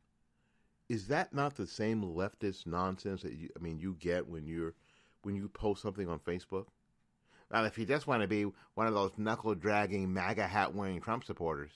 is 0.89 1.08
that 1.08 1.34
not 1.34 1.56
the 1.56 1.65
same 1.65 2.03
leftist 2.03 2.67
nonsense 2.67 3.23
that 3.23 3.34
you? 3.34 3.49
I 3.58 3.63
mean, 3.63 3.79
you 3.79 3.95
get 3.99 4.27
when 4.27 4.45
you're 4.45 4.75
when 5.23 5.36
you 5.36 5.49
post 5.49 5.81
something 5.81 6.07
on 6.07 6.19
Facebook? 6.19 6.65
Now, 7.51 7.65
if 7.65 7.77
you 7.77 7.86
just 7.86 8.07
want 8.07 8.21
to 8.21 8.27
be 8.27 8.45
one 8.75 8.88
of 8.88 8.93
those 8.93 9.17
knuckle 9.17 9.55
dragging 9.55 10.13
MAGA 10.13 10.47
hat 10.47 10.73
wearing 10.73 11.01
Trump 11.01 11.23
supporters." 11.23 11.71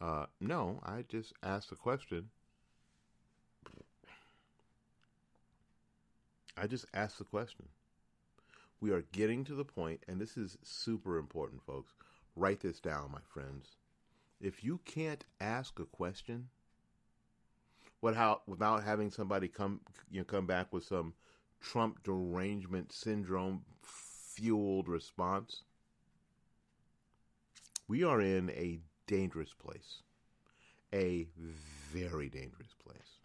Uh, 0.00 0.26
no, 0.40 0.80
I 0.84 1.04
just 1.08 1.32
asked 1.42 1.72
a 1.72 1.76
question. 1.76 2.30
I 6.56 6.66
just 6.66 6.86
asked 6.92 7.18
the 7.18 7.24
question. 7.24 7.68
We 8.80 8.92
are 8.92 9.04
getting 9.12 9.44
to 9.44 9.54
the 9.54 9.64
point, 9.64 10.02
and 10.08 10.20
this 10.20 10.36
is 10.36 10.58
super 10.62 11.18
important, 11.18 11.62
folks. 11.62 11.92
Write 12.34 12.60
this 12.60 12.80
down, 12.80 13.12
my 13.12 13.20
friends. 13.28 13.76
If 14.40 14.64
you 14.64 14.80
can't 14.84 15.24
ask 15.40 15.78
a 15.78 15.84
question, 15.84 16.48
what 18.00 18.14
how 18.14 18.40
without 18.46 18.82
having 18.82 19.10
somebody 19.10 19.48
come 19.48 19.80
you 20.10 20.20
know 20.20 20.24
come 20.24 20.46
back 20.46 20.72
with 20.72 20.84
some 20.84 21.12
Trump 21.60 22.02
derangement 22.02 22.92
syndrome 22.92 23.62
fueled 23.82 24.88
response, 24.88 25.62
we 27.88 28.02
are 28.02 28.20
in 28.20 28.50
a 28.50 28.80
dangerous 29.06 29.52
place. 29.52 30.02
A 30.92 31.26
very 31.92 32.28
dangerous 32.28 32.74
place. 32.84 33.18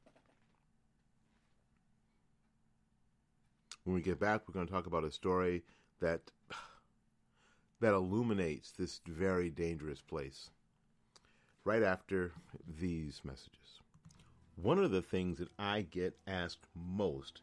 When 3.84 3.96
we 3.96 4.02
get 4.02 4.20
back, 4.20 4.42
we're 4.48 4.54
going 4.54 4.68
to 4.68 4.74
talk 4.74 4.88
about 4.88 5.04
a 5.04 5.12
story 5.12 5.64
that 6.00 6.32
that 7.80 7.94
illuminates 7.94 8.72
this 8.72 9.02
very 9.06 9.50
dangerous 9.50 10.02
place. 10.02 10.50
Right 11.64 11.84
after 11.84 12.32
these 12.80 13.22
messages. 13.24 13.82
One 14.56 14.80
of 14.80 14.92
the 14.92 15.02
things 15.02 15.40
that 15.40 15.50
I 15.60 15.82
get 15.82 16.18
asked 16.26 16.68
most 16.74 17.42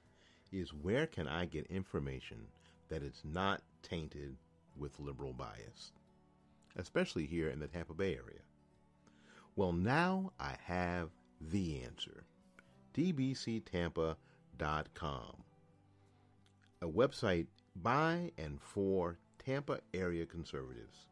is 0.52 0.72
where 0.72 1.06
can 1.06 1.26
I 1.26 1.46
get 1.46 1.66
information 1.66 2.46
that 2.88 3.02
is 3.02 3.22
not 3.24 3.62
tainted 3.82 4.36
with 4.76 5.00
liberal 5.00 5.32
bias, 5.32 5.92
especially 6.76 7.26
here 7.26 7.48
in 7.48 7.58
the 7.58 7.66
Tampa 7.66 7.94
Bay 7.94 8.14
area? 8.14 8.40
Well, 9.56 9.72
now 9.72 10.32
I 10.38 10.56
have 10.64 11.10
the 11.40 11.82
answer 11.82 12.24
tbctampa.com, 12.94 14.16
a 16.82 16.86
website 16.86 17.46
by 17.76 18.30
and 18.36 18.60
for 18.60 19.18
Tampa 19.38 19.80
area 19.94 20.26
conservatives. 20.26 21.06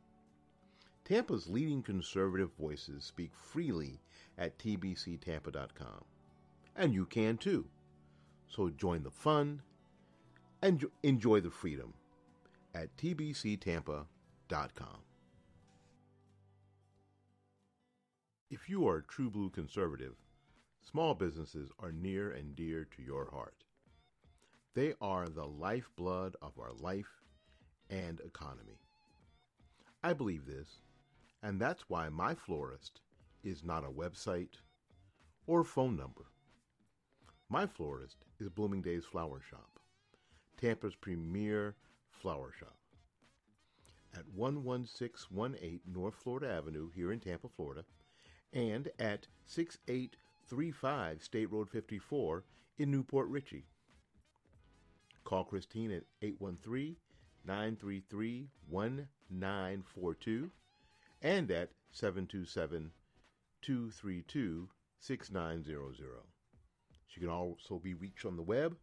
Tampa's 1.05 1.49
leading 1.49 1.83
conservative 1.83 2.53
voices 2.59 3.05
speak 3.05 3.35
freely 3.35 4.01
at 4.39 4.59
tbctampa.com, 4.59 6.05
and 6.77 6.95
you 6.95 7.07
can 7.07 7.37
too. 7.37 7.67
So 8.51 8.69
join 8.69 9.05
the 9.05 9.11
fun 9.11 9.63
and 10.61 10.85
enjoy 11.05 11.41
the 11.41 11.53
freedom 11.53 11.95
at 12.75 12.97
tbctampa.com. 12.97 14.07
If 18.51 18.69
you 18.69 18.89
are 18.89 18.97
a 18.97 19.03
true 19.05 19.31
blue 19.31 19.51
conservative, 19.51 20.17
small 20.83 21.15
businesses 21.15 21.71
are 21.79 21.93
near 21.93 22.33
and 22.33 22.57
dear 22.57 22.89
to 22.97 23.03
your 23.03 23.31
heart. 23.31 23.63
They 24.75 24.95
are 25.01 25.29
the 25.29 25.47
lifeblood 25.47 26.35
of 26.43 26.59
our 26.59 26.73
life 26.73 27.23
and 27.89 28.21
economy. 28.21 28.81
I 30.03 30.13
believe 30.13 30.47
this, 30.47 30.81
and 31.41 31.61
that's 31.61 31.89
why 31.89 32.09
my 32.09 32.35
florist 32.35 33.01
is 33.45 33.63
not 33.63 33.85
a 33.85 33.91
website 33.91 34.59
or 35.47 35.63
phone 35.63 35.97
number. 35.97 36.30
My 37.53 37.67
florist 37.67 38.19
is 38.39 38.49
Blooming 38.49 38.81
Days 38.81 39.05
Flower 39.05 39.41
Shop, 39.51 39.81
Tampa's 40.57 40.95
premier 40.95 41.75
flower 42.09 42.53
shop. 42.57 42.77
At 44.15 44.23
11618 44.37 45.81
North 45.85 46.15
Florida 46.15 46.49
Avenue 46.49 46.91
here 46.95 47.11
in 47.11 47.19
Tampa, 47.19 47.49
Florida, 47.49 47.85
and 48.53 48.89
at 49.01 49.27
6835 49.47 51.25
State 51.25 51.51
Road 51.51 51.69
54 51.69 52.45
in 52.79 52.89
New 52.89 53.03
Port 53.03 53.27
Richey. 53.27 53.65
Call 55.25 55.43
Christine 55.43 55.91
at 55.91 56.05
813 56.23 56.95
933 57.45 58.49
1942 58.69 60.53
and 61.21 61.51
at 61.51 61.71
727 61.91 62.93
232 63.61 64.69
6900. 65.01 66.31
She 67.13 67.21
can 67.21 67.29
also 67.29 67.79
be 67.79 67.95
reached 67.95 68.25
on 68.25 68.37
the 68.37 68.43
web 68.43 68.77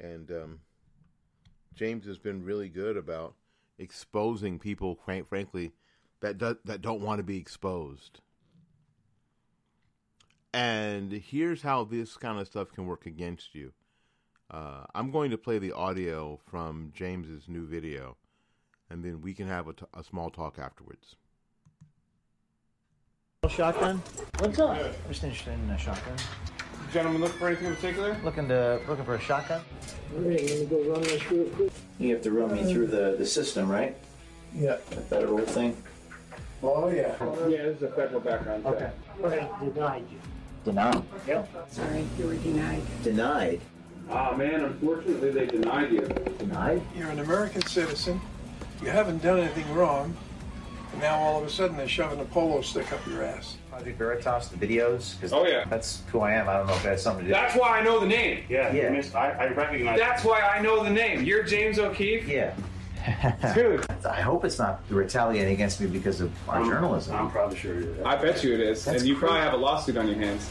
And 0.00 0.30
um, 0.30 0.60
James 1.74 2.06
has 2.06 2.18
been 2.18 2.44
really 2.44 2.68
good 2.68 2.96
about 2.96 3.34
exposing 3.78 4.58
people, 4.58 4.98
frankly, 5.28 5.72
that 6.20 6.38
do, 6.38 6.56
that 6.64 6.82
don't 6.82 7.02
want 7.02 7.18
to 7.18 7.24
be 7.24 7.38
exposed. 7.38 8.20
And 10.52 11.12
here's 11.12 11.62
how 11.62 11.84
this 11.84 12.16
kind 12.16 12.40
of 12.40 12.46
stuff 12.46 12.72
can 12.72 12.86
work 12.86 13.04
against 13.04 13.54
you. 13.54 13.72
Uh, 14.50 14.84
I'm 14.94 15.10
going 15.10 15.30
to 15.32 15.38
play 15.38 15.58
the 15.58 15.72
audio 15.72 16.40
from 16.48 16.92
James's 16.94 17.48
new 17.48 17.66
video, 17.66 18.16
and 18.88 19.04
then 19.04 19.20
we 19.20 19.34
can 19.34 19.48
have 19.48 19.68
a, 19.68 19.72
t- 19.72 19.84
a 19.92 20.02
small 20.02 20.30
talk 20.30 20.58
afterwards. 20.58 21.16
Shotgun? 23.48 24.02
What's 24.38 24.58
up? 24.58 24.70
I'm 24.70 24.92
just 25.08 25.24
interested 25.24 25.54
in 25.54 25.70
a 25.70 25.78
shotgun. 25.78 26.16
Gentlemen, 26.92 27.20
look 27.20 27.32
for 27.32 27.48
anything 27.48 27.68
in 27.68 27.74
particular? 27.74 28.16
Looking 28.22 28.48
to 28.48 28.80
looking 28.88 29.04
for 29.04 29.14
a 29.14 29.20
shotgun? 29.20 29.62
Alright, 30.14 30.42
let 30.48 30.58
me 30.60 30.66
go 30.66 30.82
run 30.90 31.02
this 31.02 31.30
real 31.30 31.48
quick. 31.50 31.72
You 31.98 32.14
have 32.14 32.22
to 32.22 32.30
run 32.30 32.52
me 32.52 32.72
through 32.72 32.88
the, 32.88 33.16
the 33.18 33.26
system, 33.26 33.68
right? 33.68 33.96
Yeah. 34.54 34.76
The 34.90 34.96
federal 34.96 35.38
thing. 35.38 35.76
Oh, 36.62 36.88
yeah. 36.88 37.14
Yeah, 37.48 37.64
this 37.64 37.76
is 37.76 37.82
a 37.82 37.88
federal 37.90 38.20
background 38.20 38.64
check. 38.64 38.74
Okay. 38.74 38.90
Alright, 39.22 39.74
denied 39.74 40.04
you. 40.10 40.18
Denied. 40.64 41.02
Yep. 41.26 41.70
Sorry, 41.70 42.06
you 42.18 42.26
were 42.26 42.34
denied. 42.34 42.82
Denied. 43.02 43.60
Ah, 44.10 44.34
man, 44.36 44.64
unfortunately, 44.64 45.30
they 45.30 45.46
denied 45.46 45.92
you. 45.92 46.00
Denied. 46.38 46.82
You're 46.96 47.10
an 47.10 47.20
American 47.20 47.62
citizen. 47.62 48.20
You 48.82 48.90
haven't 48.90 49.22
done 49.22 49.38
anything 49.38 49.72
wrong. 49.74 50.16
And 51.06 51.14
now 51.14 51.24
all 51.24 51.38
of 51.38 51.46
a 51.46 51.50
sudden 51.50 51.76
they're 51.76 51.86
shoving 51.86 52.18
a 52.18 52.24
polo 52.24 52.60
stick 52.62 52.92
up 52.92 53.06
your 53.06 53.22
ass. 53.22 53.58
Project 53.70 53.96
Veritas, 53.96 54.48
the 54.48 54.56
videos. 54.56 55.20
Cause 55.20 55.32
Oh, 55.32 55.46
yeah. 55.46 55.64
That's 55.66 56.02
who 56.10 56.18
I 56.18 56.32
am. 56.32 56.48
I 56.48 56.54
don't 56.54 56.66
know 56.66 56.74
if 56.74 56.82
that's 56.82 57.00
something 57.00 57.26
to 57.26 57.28
do. 57.28 57.32
That's 57.32 57.54
why 57.54 57.78
I 57.78 57.84
know 57.84 58.00
the 58.00 58.06
name. 58.06 58.44
Yeah, 58.48 58.72
Yeah. 58.72 58.88
Missed, 58.88 59.14
I, 59.14 59.30
I 59.30 59.52
recognize 59.52 60.00
That's 60.00 60.24
why 60.24 60.40
I 60.40 60.60
know 60.60 60.82
the 60.82 60.90
name. 60.90 61.22
You're 61.22 61.44
James 61.44 61.78
O'Keefe? 61.78 62.26
Yeah. 62.26 62.56
Dude. 63.54 63.86
I 64.04 64.20
hope 64.20 64.44
it's 64.44 64.58
not 64.58 64.80
retaliating 64.90 65.54
against 65.54 65.80
me 65.80 65.86
because 65.86 66.20
of 66.20 66.32
our 66.48 66.62
I'm, 66.62 66.68
journalism. 66.68 67.14
I'm 67.14 67.30
probably 67.30 67.56
sure 67.56 67.78
you're 67.78 68.04
I 68.04 68.16
bet 68.16 68.42
you 68.42 68.54
it 68.54 68.60
is. 68.60 68.84
That's 68.84 69.02
and 69.02 69.08
you 69.08 69.16
probably 69.16 69.38
have 69.38 69.52
a 69.52 69.58
lawsuit 69.58 69.96
on 69.96 70.08
your 70.08 70.18
hands. 70.18 70.50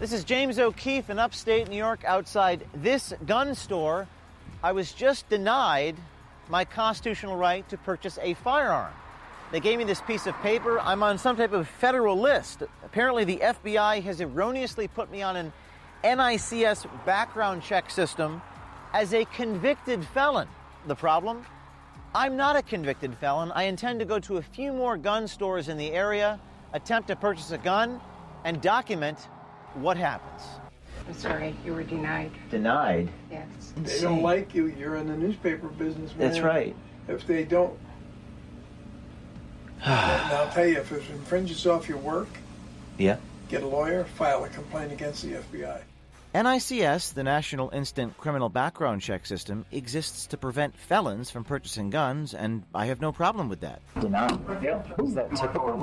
This 0.00 0.14
is 0.14 0.24
James 0.24 0.58
O'Keefe 0.58 1.10
in 1.10 1.18
upstate 1.18 1.68
New 1.68 1.76
York 1.76 2.04
outside 2.06 2.66
this 2.74 3.12
gun 3.26 3.54
store. 3.54 4.08
I 4.62 4.72
was 4.72 4.92
just 4.92 5.28
denied 5.28 5.96
my 6.48 6.64
constitutional 6.64 7.36
right 7.36 7.68
to 7.68 7.76
purchase 7.76 8.18
a 8.22 8.34
firearm. 8.34 8.92
They 9.52 9.60
gave 9.60 9.78
me 9.78 9.84
this 9.84 10.00
piece 10.00 10.26
of 10.26 10.34
paper. 10.42 10.80
I'm 10.80 11.02
on 11.02 11.18
some 11.18 11.36
type 11.36 11.52
of 11.52 11.68
federal 11.68 12.18
list. 12.18 12.64
Apparently, 12.84 13.24
the 13.24 13.38
FBI 13.38 14.02
has 14.02 14.20
erroneously 14.20 14.88
put 14.88 15.10
me 15.10 15.22
on 15.22 15.36
an 15.36 15.52
NICS 16.02 16.86
background 17.04 17.62
check 17.62 17.90
system 17.90 18.42
as 18.92 19.14
a 19.14 19.24
convicted 19.26 20.04
felon. 20.04 20.48
The 20.86 20.96
problem? 20.96 21.44
I'm 22.14 22.36
not 22.36 22.56
a 22.56 22.62
convicted 22.62 23.16
felon. 23.18 23.52
I 23.52 23.64
intend 23.64 24.00
to 24.00 24.04
go 24.04 24.18
to 24.20 24.38
a 24.38 24.42
few 24.42 24.72
more 24.72 24.96
gun 24.96 25.28
stores 25.28 25.68
in 25.68 25.76
the 25.76 25.92
area, 25.92 26.40
attempt 26.72 27.08
to 27.08 27.16
purchase 27.16 27.50
a 27.50 27.58
gun, 27.58 28.00
and 28.44 28.60
document 28.60 29.28
what 29.74 29.96
happens. 29.96 30.42
I'm 31.08 31.14
sorry, 31.14 31.54
you 31.64 31.72
were 31.72 31.82
denied. 31.84 32.32
Denied. 32.50 33.08
Yes. 33.30 33.46
They 33.76 34.00
don't 34.00 34.22
like 34.22 34.54
you. 34.54 34.66
You're 34.66 34.96
in 34.96 35.06
the 35.06 35.16
newspaper 35.16 35.68
business, 35.68 36.10
man. 36.16 36.28
That's 36.28 36.40
right. 36.40 36.74
If 37.08 37.26
they 37.26 37.44
don't. 37.44 37.78
and 39.84 39.92
I'll 40.32 40.50
tell 40.50 40.66
you, 40.66 40.78
if 40.78 40.90
it 40.92 41.02
infringes 41.10 41.66
off 41.66 41.88
your 41.88 41.98
work, 41.98 42.28
Yeah. 42.98 43.16
get 43.48 43.62
a 43.62 43.66
lawyer, 43.66 44.04
file 44.04 44.42
a 44.44 44.48
complaint 44.48 44.92
against 44.92 45.22
the 45.22 45.34
FBI. 45.34 45.80
NICS, 46.34 47.12
the 47.12 47.22
National 47.22 47.70
Instant 47.70 48.16
Criminal 48.18 48.48
Background 48.50 49.00
Check 49.00 49.24
System, 49.24 49.64
exists 49.72 50.26
to 50.26 50.36
prevent 50.36 50.76
felons 50.76 51.30
from 51.30 51.44
purchasing 51.44 51.88
guns, 51.88 52.34
and 52.34 52.64
I 52.74 52.86
have 52.86 53.00
no 53.00 53.10
problem 53.12 53.48
with 53.48 53.60
that. 53.60 53.80
Denied. 54.00 54.38
Yeah. 54.62 54.82
Is 55.02 55.14
that 55.14 55.30
typical? 55.34 55.78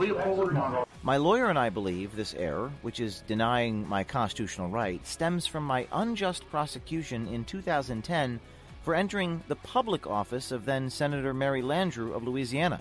My 1.05 1.17
lawyer 1.17 1.49
and 1.49 1.59
I 1.59 1.69
believe 1.69 2.15
this 2.15 2.33
error, 2.33 2.71
which 2.81 3.01
is 3.01 3.25
denying 3.27 3.85
my 3.89 4.05
constitutional 4.05 4.69
right, 4.69 5.05
stems 5.05 5.45
from 5.45 5.65
my 5.65 5.85
unjust 5.91 6.49
prosecution 6.49 7.27
in 7.27 7.43
2010 7.43 8.39
for 8.83 8.95
entering 8.95 9.43
the 9.49 9.57
public 9.57 10.07
office 10.07 10.53
of 10.53 10.63
then 10.63 10.89
Senator 10.89 11.33
Mary 11.33 11.61
Landrieu 11.61 12.15
of 12.15 12.23
Louisiana. 12.23 12.79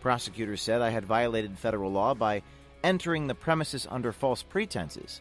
Prosecutors 0.00 0.60
said 0.60 0.82
I 0.82 0.90
had 0.90 1.04
violated 1.04 1.56
federal 1.56 1.92
law 1.92 2.12
by 2.12 2.42
entering 2.82 3.28
the 3.28 3.36
premises 3.36 3.86
under 3.88 4.10
false 4.10 4.42
pretenses. 4.42 5.20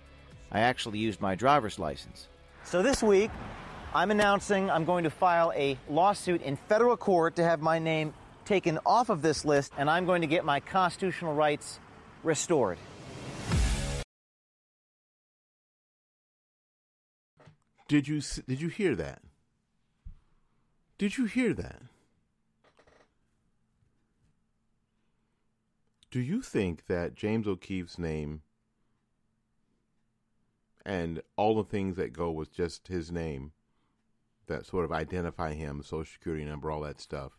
I 0.52 0.62
actually 0.62 0.98
used 0.98 1.22
my 1.22 1.36
driver's 1.36 1.78
license. 1.78 2.30
So 2.64 2.82
this 2.82 3.04
week, 3.04 3.30
I'm 3.94 4.10
announcing 4.10 4.72
I'm 4.72 4.86
going 4.86 5.04
to 5.04 5.12
file 5.12 5.54
a 5.56 5.78
lawsuit 5.88 6.42
in 6.42 6.56
federal 6.56 6.98
court 6.98 7.36
to 7.36 7.44
have 7.44 7.62
my 7.62 7.78
name 7.78 8.12
taken 8.46 8.80
off 8.88 9.10
of 9.10 9.22
this 9.22 9.46
list, 9.46 9.72
and 9.78 9.88
I'm 9.88 10.08
going 10.08 10.22
to 10.22 10.28
get 10.28 10.44
my 10.44 10.60
constitutional 10.60 11.36
rights 11.36 11.80
restored. 12.24 12.78
Did 17.88 18.08
you 18.08 18.22
did 18.48 18.62
you 18.62 18.68
hear 18.70 18.96
that? 18.96 19.22
Did 20.98 21.18
you 21.18 21.26
hear 21.26 21.54
that? 21.54 21.82
Do 26.12 26.20
you 26.20 26.42
think 26.42 26.88
that 26.88 27.16
James 27.16 27.48
O'Keefe's 27.48 27.98
name 27.98 28.42
and 30.86 31.22
all 31.36 31.56
the 31.56 31.64
things 31.64 31.98
that 31.98 32.14
go 32.14 32.32
with 32.32 32.52
just 32.52 32.88
his 32.88 33.12
name 33.12 33.52
that 34.48 34.66
sort 34.66 34.86
of 34.86 34.92
identify 34.92 35.54
him, 35.54 35.84
social 35.84 36.12
security 36.12 36.44
number, 36.44 36.72
all 36.72 36.82
that 36.82 37.00
stuff, 37.00 37.34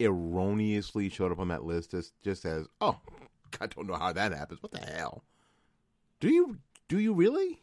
erroneously 0.00 1.08
showed 1.08 1.32
up 1.32 1.40
on 1.40 1.48
that 1.48 1.64
list 1.64 1.92
as 1.92 2.12
just 2.22 2.44
as, 2.44 2.66
oh, 2.80 3.00
I 3.60 3.66
don't 3.66 3.86
know 3.86 3.96
how 3.96 4.12
that 4.12 4.32
happens. 4.32 4.62
What 4.62 4.72
the 4.72 4.78
hell? 4.78 5.24
Do 6.20 6.28
you 6.28 6.58
do 6.88 6.98
you 6.98 7.12
really? 7.14 7.62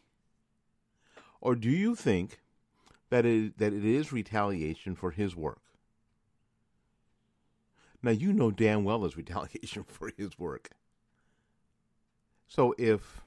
Or 1.40 1.54
do 1.54 1.70
you 1.70 1.94
think 1.94 2.40
that 3.08 3.24
it, 3.24 3.58
that 3.58 3.72
it 3.72 3.84
is 3.84 4.12
retaliation 4.12 4.94
for 4.94 5.10
his 5.10 5.34
work? 5.34 5.62
Now, 8.02 8.10
you 8.10 8.32
know 8.32 8.50
damn 8.50 8.84
well 8.84 9.04
it's 9.04 9.16
retaliation 9.16 9.84
for 9.84 10.12
his 10.16 10.38
work. 10.38 10.70
So 12.48 12.74
if 12.78 13.20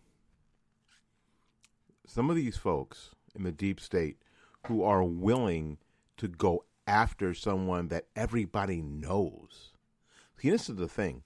some 2.06 2.30
of 2.30 2.36
these 2.36 2.58
folks 2.58 3.12
in 3.36 3.43
the 3.43 3.52
deep 3.52 3.80
state 3.80 4.17
who 4.67 4.84
are 4.84 5.04
willing 5.04 5.78
to 6.17 6.28
go 6.28 6.65
after 6.86 7.34
someone 7.34 7.88
that 7.88 8.06
everybody 8.15 8.82
knows, 8.82 9.71
see, 10.38 10.49
this 10.49 10.69
is 10.69 10.76
the 10.76 10.88
thing. 10.88 11.23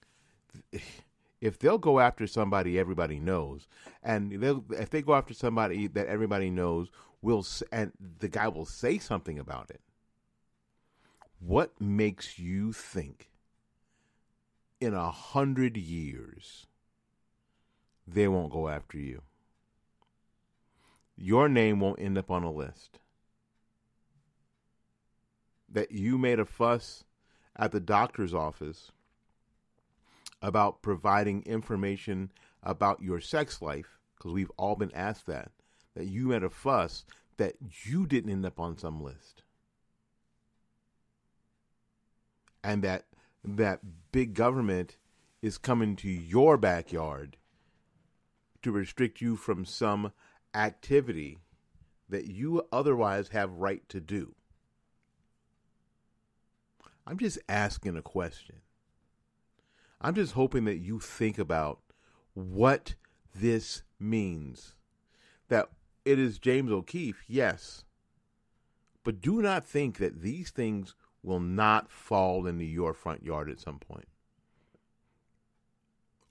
If 1.40 1.58
they'll 1.58 1.78
go 1.78 2.00
after 2.00 2.26
somebody 2.26 2.78
everybody 2.78 3.20
knows, 3.20 3.68
and 4.02 4.32
if 4.72 4.90
they 4.90 5.02
go 5.02 5.14
after 5.14 5.34
somebody 5.34 5.86
that 5.86 6.08
everybody 6.08 6.50
knows, 6.50 6.90
will 7.22 7.46
and 7.70 7.92
the 8.18 8.28
guy 8.28 8.48
will 8.48 8.66
say 8.66 8.98
something 8.98 9.38
about 9.38 9.70
it. 9.70 9.80
What 11.40 11.80
makes 11.80 12.38
you 12.38 12.72
think 12.72 13.30
in 14.80 14.94
a 14.94 15.10
hundred 15.10 15.76
years 15.76 16.66
they 18.06 18.28
won't 18.28 18.52
go 18.52 18.68
after 18.68 18.98
you. 18.98 19.22
Your 21.16 21.48
name 21.48 21.80
won't 21.80 22.00
end 22.00 22.16
up 22.16 22.30
on 22.30 22.44
a 22.44 22.50
list. 22.50 23.00
That 25.68 25.92
you 25.92 26.16
made 26.16 26.40
a 26.40 26.46
fuss 26.46 27.04
at 27.56 27.72
the 27.72 27.80
doctor's 27.80 28.32
office 28.32 28.92
about 30.42 30.82
providing 30.82 31.42
information 31.42 32.30
about 32.62 33.02
your 33.02 33.20
sex 33.20 33.60
life, 33.62 33.98
because 34.16 34.32
we've 34.32 34.52
all 34.56 34.76
been 34.76 34.94
asked 34.94 35.26
that, 35.26 35.50
that 35.94 36.06
you 36.06 36.28
made 36.28 36.42
a 36.42 36.50
fuss 36.50 37.04
that 37.36 37.54
you 37.84 38.06
didn't 38.06 38.30
end 38.30 38.44
up 38.44 38.58
on 38.60 38.76
some 38.76 39.02
list. 39.02 39.42
And 42.62 42.82
that 42.82 43.06
that 43.44 43.80
big 44.12 44.34
government 44.34 44.96
is 45.40 45.58
coming 45.58 45.96
to 45.96 46.08
your 46.08 46.56
backyard 46.56 47.36
to 48.62 48.72
restrict 48.72 49.20
you 49.20 49.36
from 49.36 49.64
some 49.64 50.12
activity 50.54 51.38
that 52.08 52.26
you 52.26 52.66
otherwise 52.72 53.28
have 53.28 53.52
right 53.52 53.88
to 53.88 54.00
do. 54.00 54.34
I'm 57.06 57.18
just 57.18 57.38
asking 57.48 57.96
a 57.96 58.02
question. 58.02 58.56
I'm 60.00 60.14
just 60.14 60.32
hoping 60.32 60.64
that 60.66 60.78
you 60.78 61.00
think 61.00 61.38
about 61.38 61.80
what 62.34 62.94
this 63.34 63.82
means. 63.98 64.74
That 65.48 65.68
it 66.04 66.18
is 66.18 66.38
James 66.38 66.70
O'Keefe, 66.70 67.24
yes. 67.26 67.84
But 69.04 69.20
do 69.20 69.42
not 69.42 69.64
think 69.64 69.98
that 69.98 70.22
these 70.22 70.50
things 70.50 70.94
will 71.22 71.40
not 71.40 71.90
fall 71.90 72.46
into 72.46 72.64
your 72.64 72.94
front 72.94 73.24
yard 73.24 73.50
at 73.50 73.60
some 73.60 73.78
point. 73.78 74.08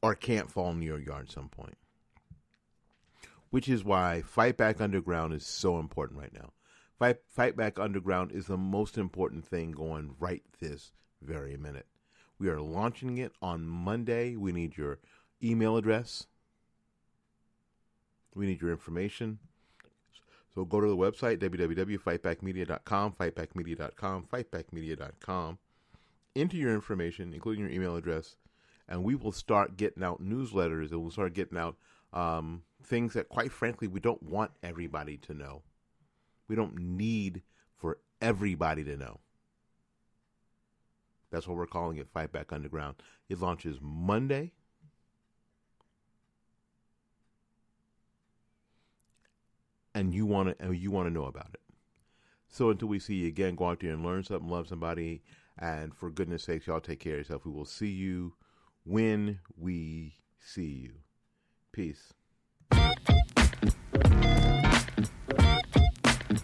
Or 0.01 0.15
can't 0.15 0.51
fall 0.51 0.71
into 0.71 0.85
your 0.85 0.99
yard 0.99 1.25
at 1.27 1.31
some 1.31 1.49
point. 1.49 1.77
Which 3.49 3.67
is 3.67 3.83
why 3.83 4.21
Fight 4.21 4.57
Back 4.57 4.79
Underground 4.79 5.33
is 5.33 5.45
so 5.45 5.79
important 5.79 6.19
right 6.19 6.33
now. 6.33 6.51
Fight, 6.99 7.17
Fight 7.27 7.55
Back 7.55 7.79
Underground 7.79 8.31
is 8.31 8.45
the 8.45 8.57
most 8.57 8.97
important 8.97 9.45
thing 9.45 9.71
going 9.71 10.15
right 10.19 10.43
this 10.59 10.91
very 11.21 11.57
minute. 11.57 11.87
We 12.39 12.49
are 12.49 12.61
launching 12.61 13.17
it 13.17 13.31
on 13.41 13.65
Monday. 13.65 14.35
We 14.35 14.51
need 14.51 14.77
your 14.77 14.99
email 15.43 15.77
address. 15.77 16.27
We 18.35 18.45
need 18.45 18.61
your 18.61 18.71
information. 18.71 19.39
So 20.53 20.65
go 20.65 20.81
to 20.81 20.87
the 20.87 20.97
website, 20.97 21.37
www.fightbackmedia.com, 21.37 23.13
fightbackmedia.com, 23.13 24.27
fightbackmedia.com. 24.31 25.57
Enter 26.35 26.57
your 26.57 26.73
information, 26.73 27.33
including 27.33 27.65
your 27.65 27.73
email 27.73 27.95
address, 27.95 28.35
and 28.87 29.03
we 29.03 29.15
will 29.15 29.31
start 29.31 29.77
getting 29.77 30.03
out 30.03 30.23
newsletters 30.23 30.91
and 30.91 31.01
we'll 31.01 31.11
start 31.11 31.33
getting 31.33 31.57
out 31.57 31.77
um, 32.13 32.63
things 32.83 33.13
that, 33.13 33.29
quite 33.29 33.51
frankly, 33.51 33.87
we 33.87 33.99
don't 33.99 34.21
want 34.21 34.51
everybody 34.63 35.17
to 35.17 35.33
know. 35.33 35.63
We 36.47 36.55
don't 36.55 36.77
need 36.77 37.41
for 37.75 37.97
everybody 38.21 38.83
to 38.83 38.95
know. 38.95 39.19
That's 41.31 41.47
what 41.47 41.57
we're 41.57 41.67
calling 41.67 41.97
it 41.97 42.07
Fight 42.09 42.31
Back 42.31 42.53
Underground. 42.53 42.95
It 43.29 43.39
launches 43.39 43.77
Monday. 43.81 44.53
And 49.93 50.13
you 50.13 50.25
want 50.25 50.57
to 50.57 50.65
and 50.65 50.77
you 50.77 50.91
want 50.91 51.07
to 51.07 51.13
know 51.13 51.25
about 51.25 51.49
it. 51.53 51.61
So 52.49 52.69
until 52.69 52.87
we 52.87 52.99
see 52.99 53.15
you 53.15 53.27
again, 53.27 53.55
go 53.55 53.69
out 53.69 53.79
there 53.79 53.93
and 53.93 54.05
learn 54.05 54.23
something, 54.23 54.47
love 54.47 54.67
somebody, 54.67 55.23
and 55.57 55.93
for 55.95 56.09
goodness 56.09 56.43
sakes, 56.43 56.67
y'all 56.67 56.79
take 56.79 56.99
care 56.99 57.13
of 57.13 57.19
yourself. 57.19 57.45
We 57.45 57.51
will 57.51 57.65
see 57.65 57.89
you 57.89 58.33
when 58.83 59.39
we 59.57 60.13
see 60.39 60.63
you. 60.63 60.93
Peace. 61.71 62.13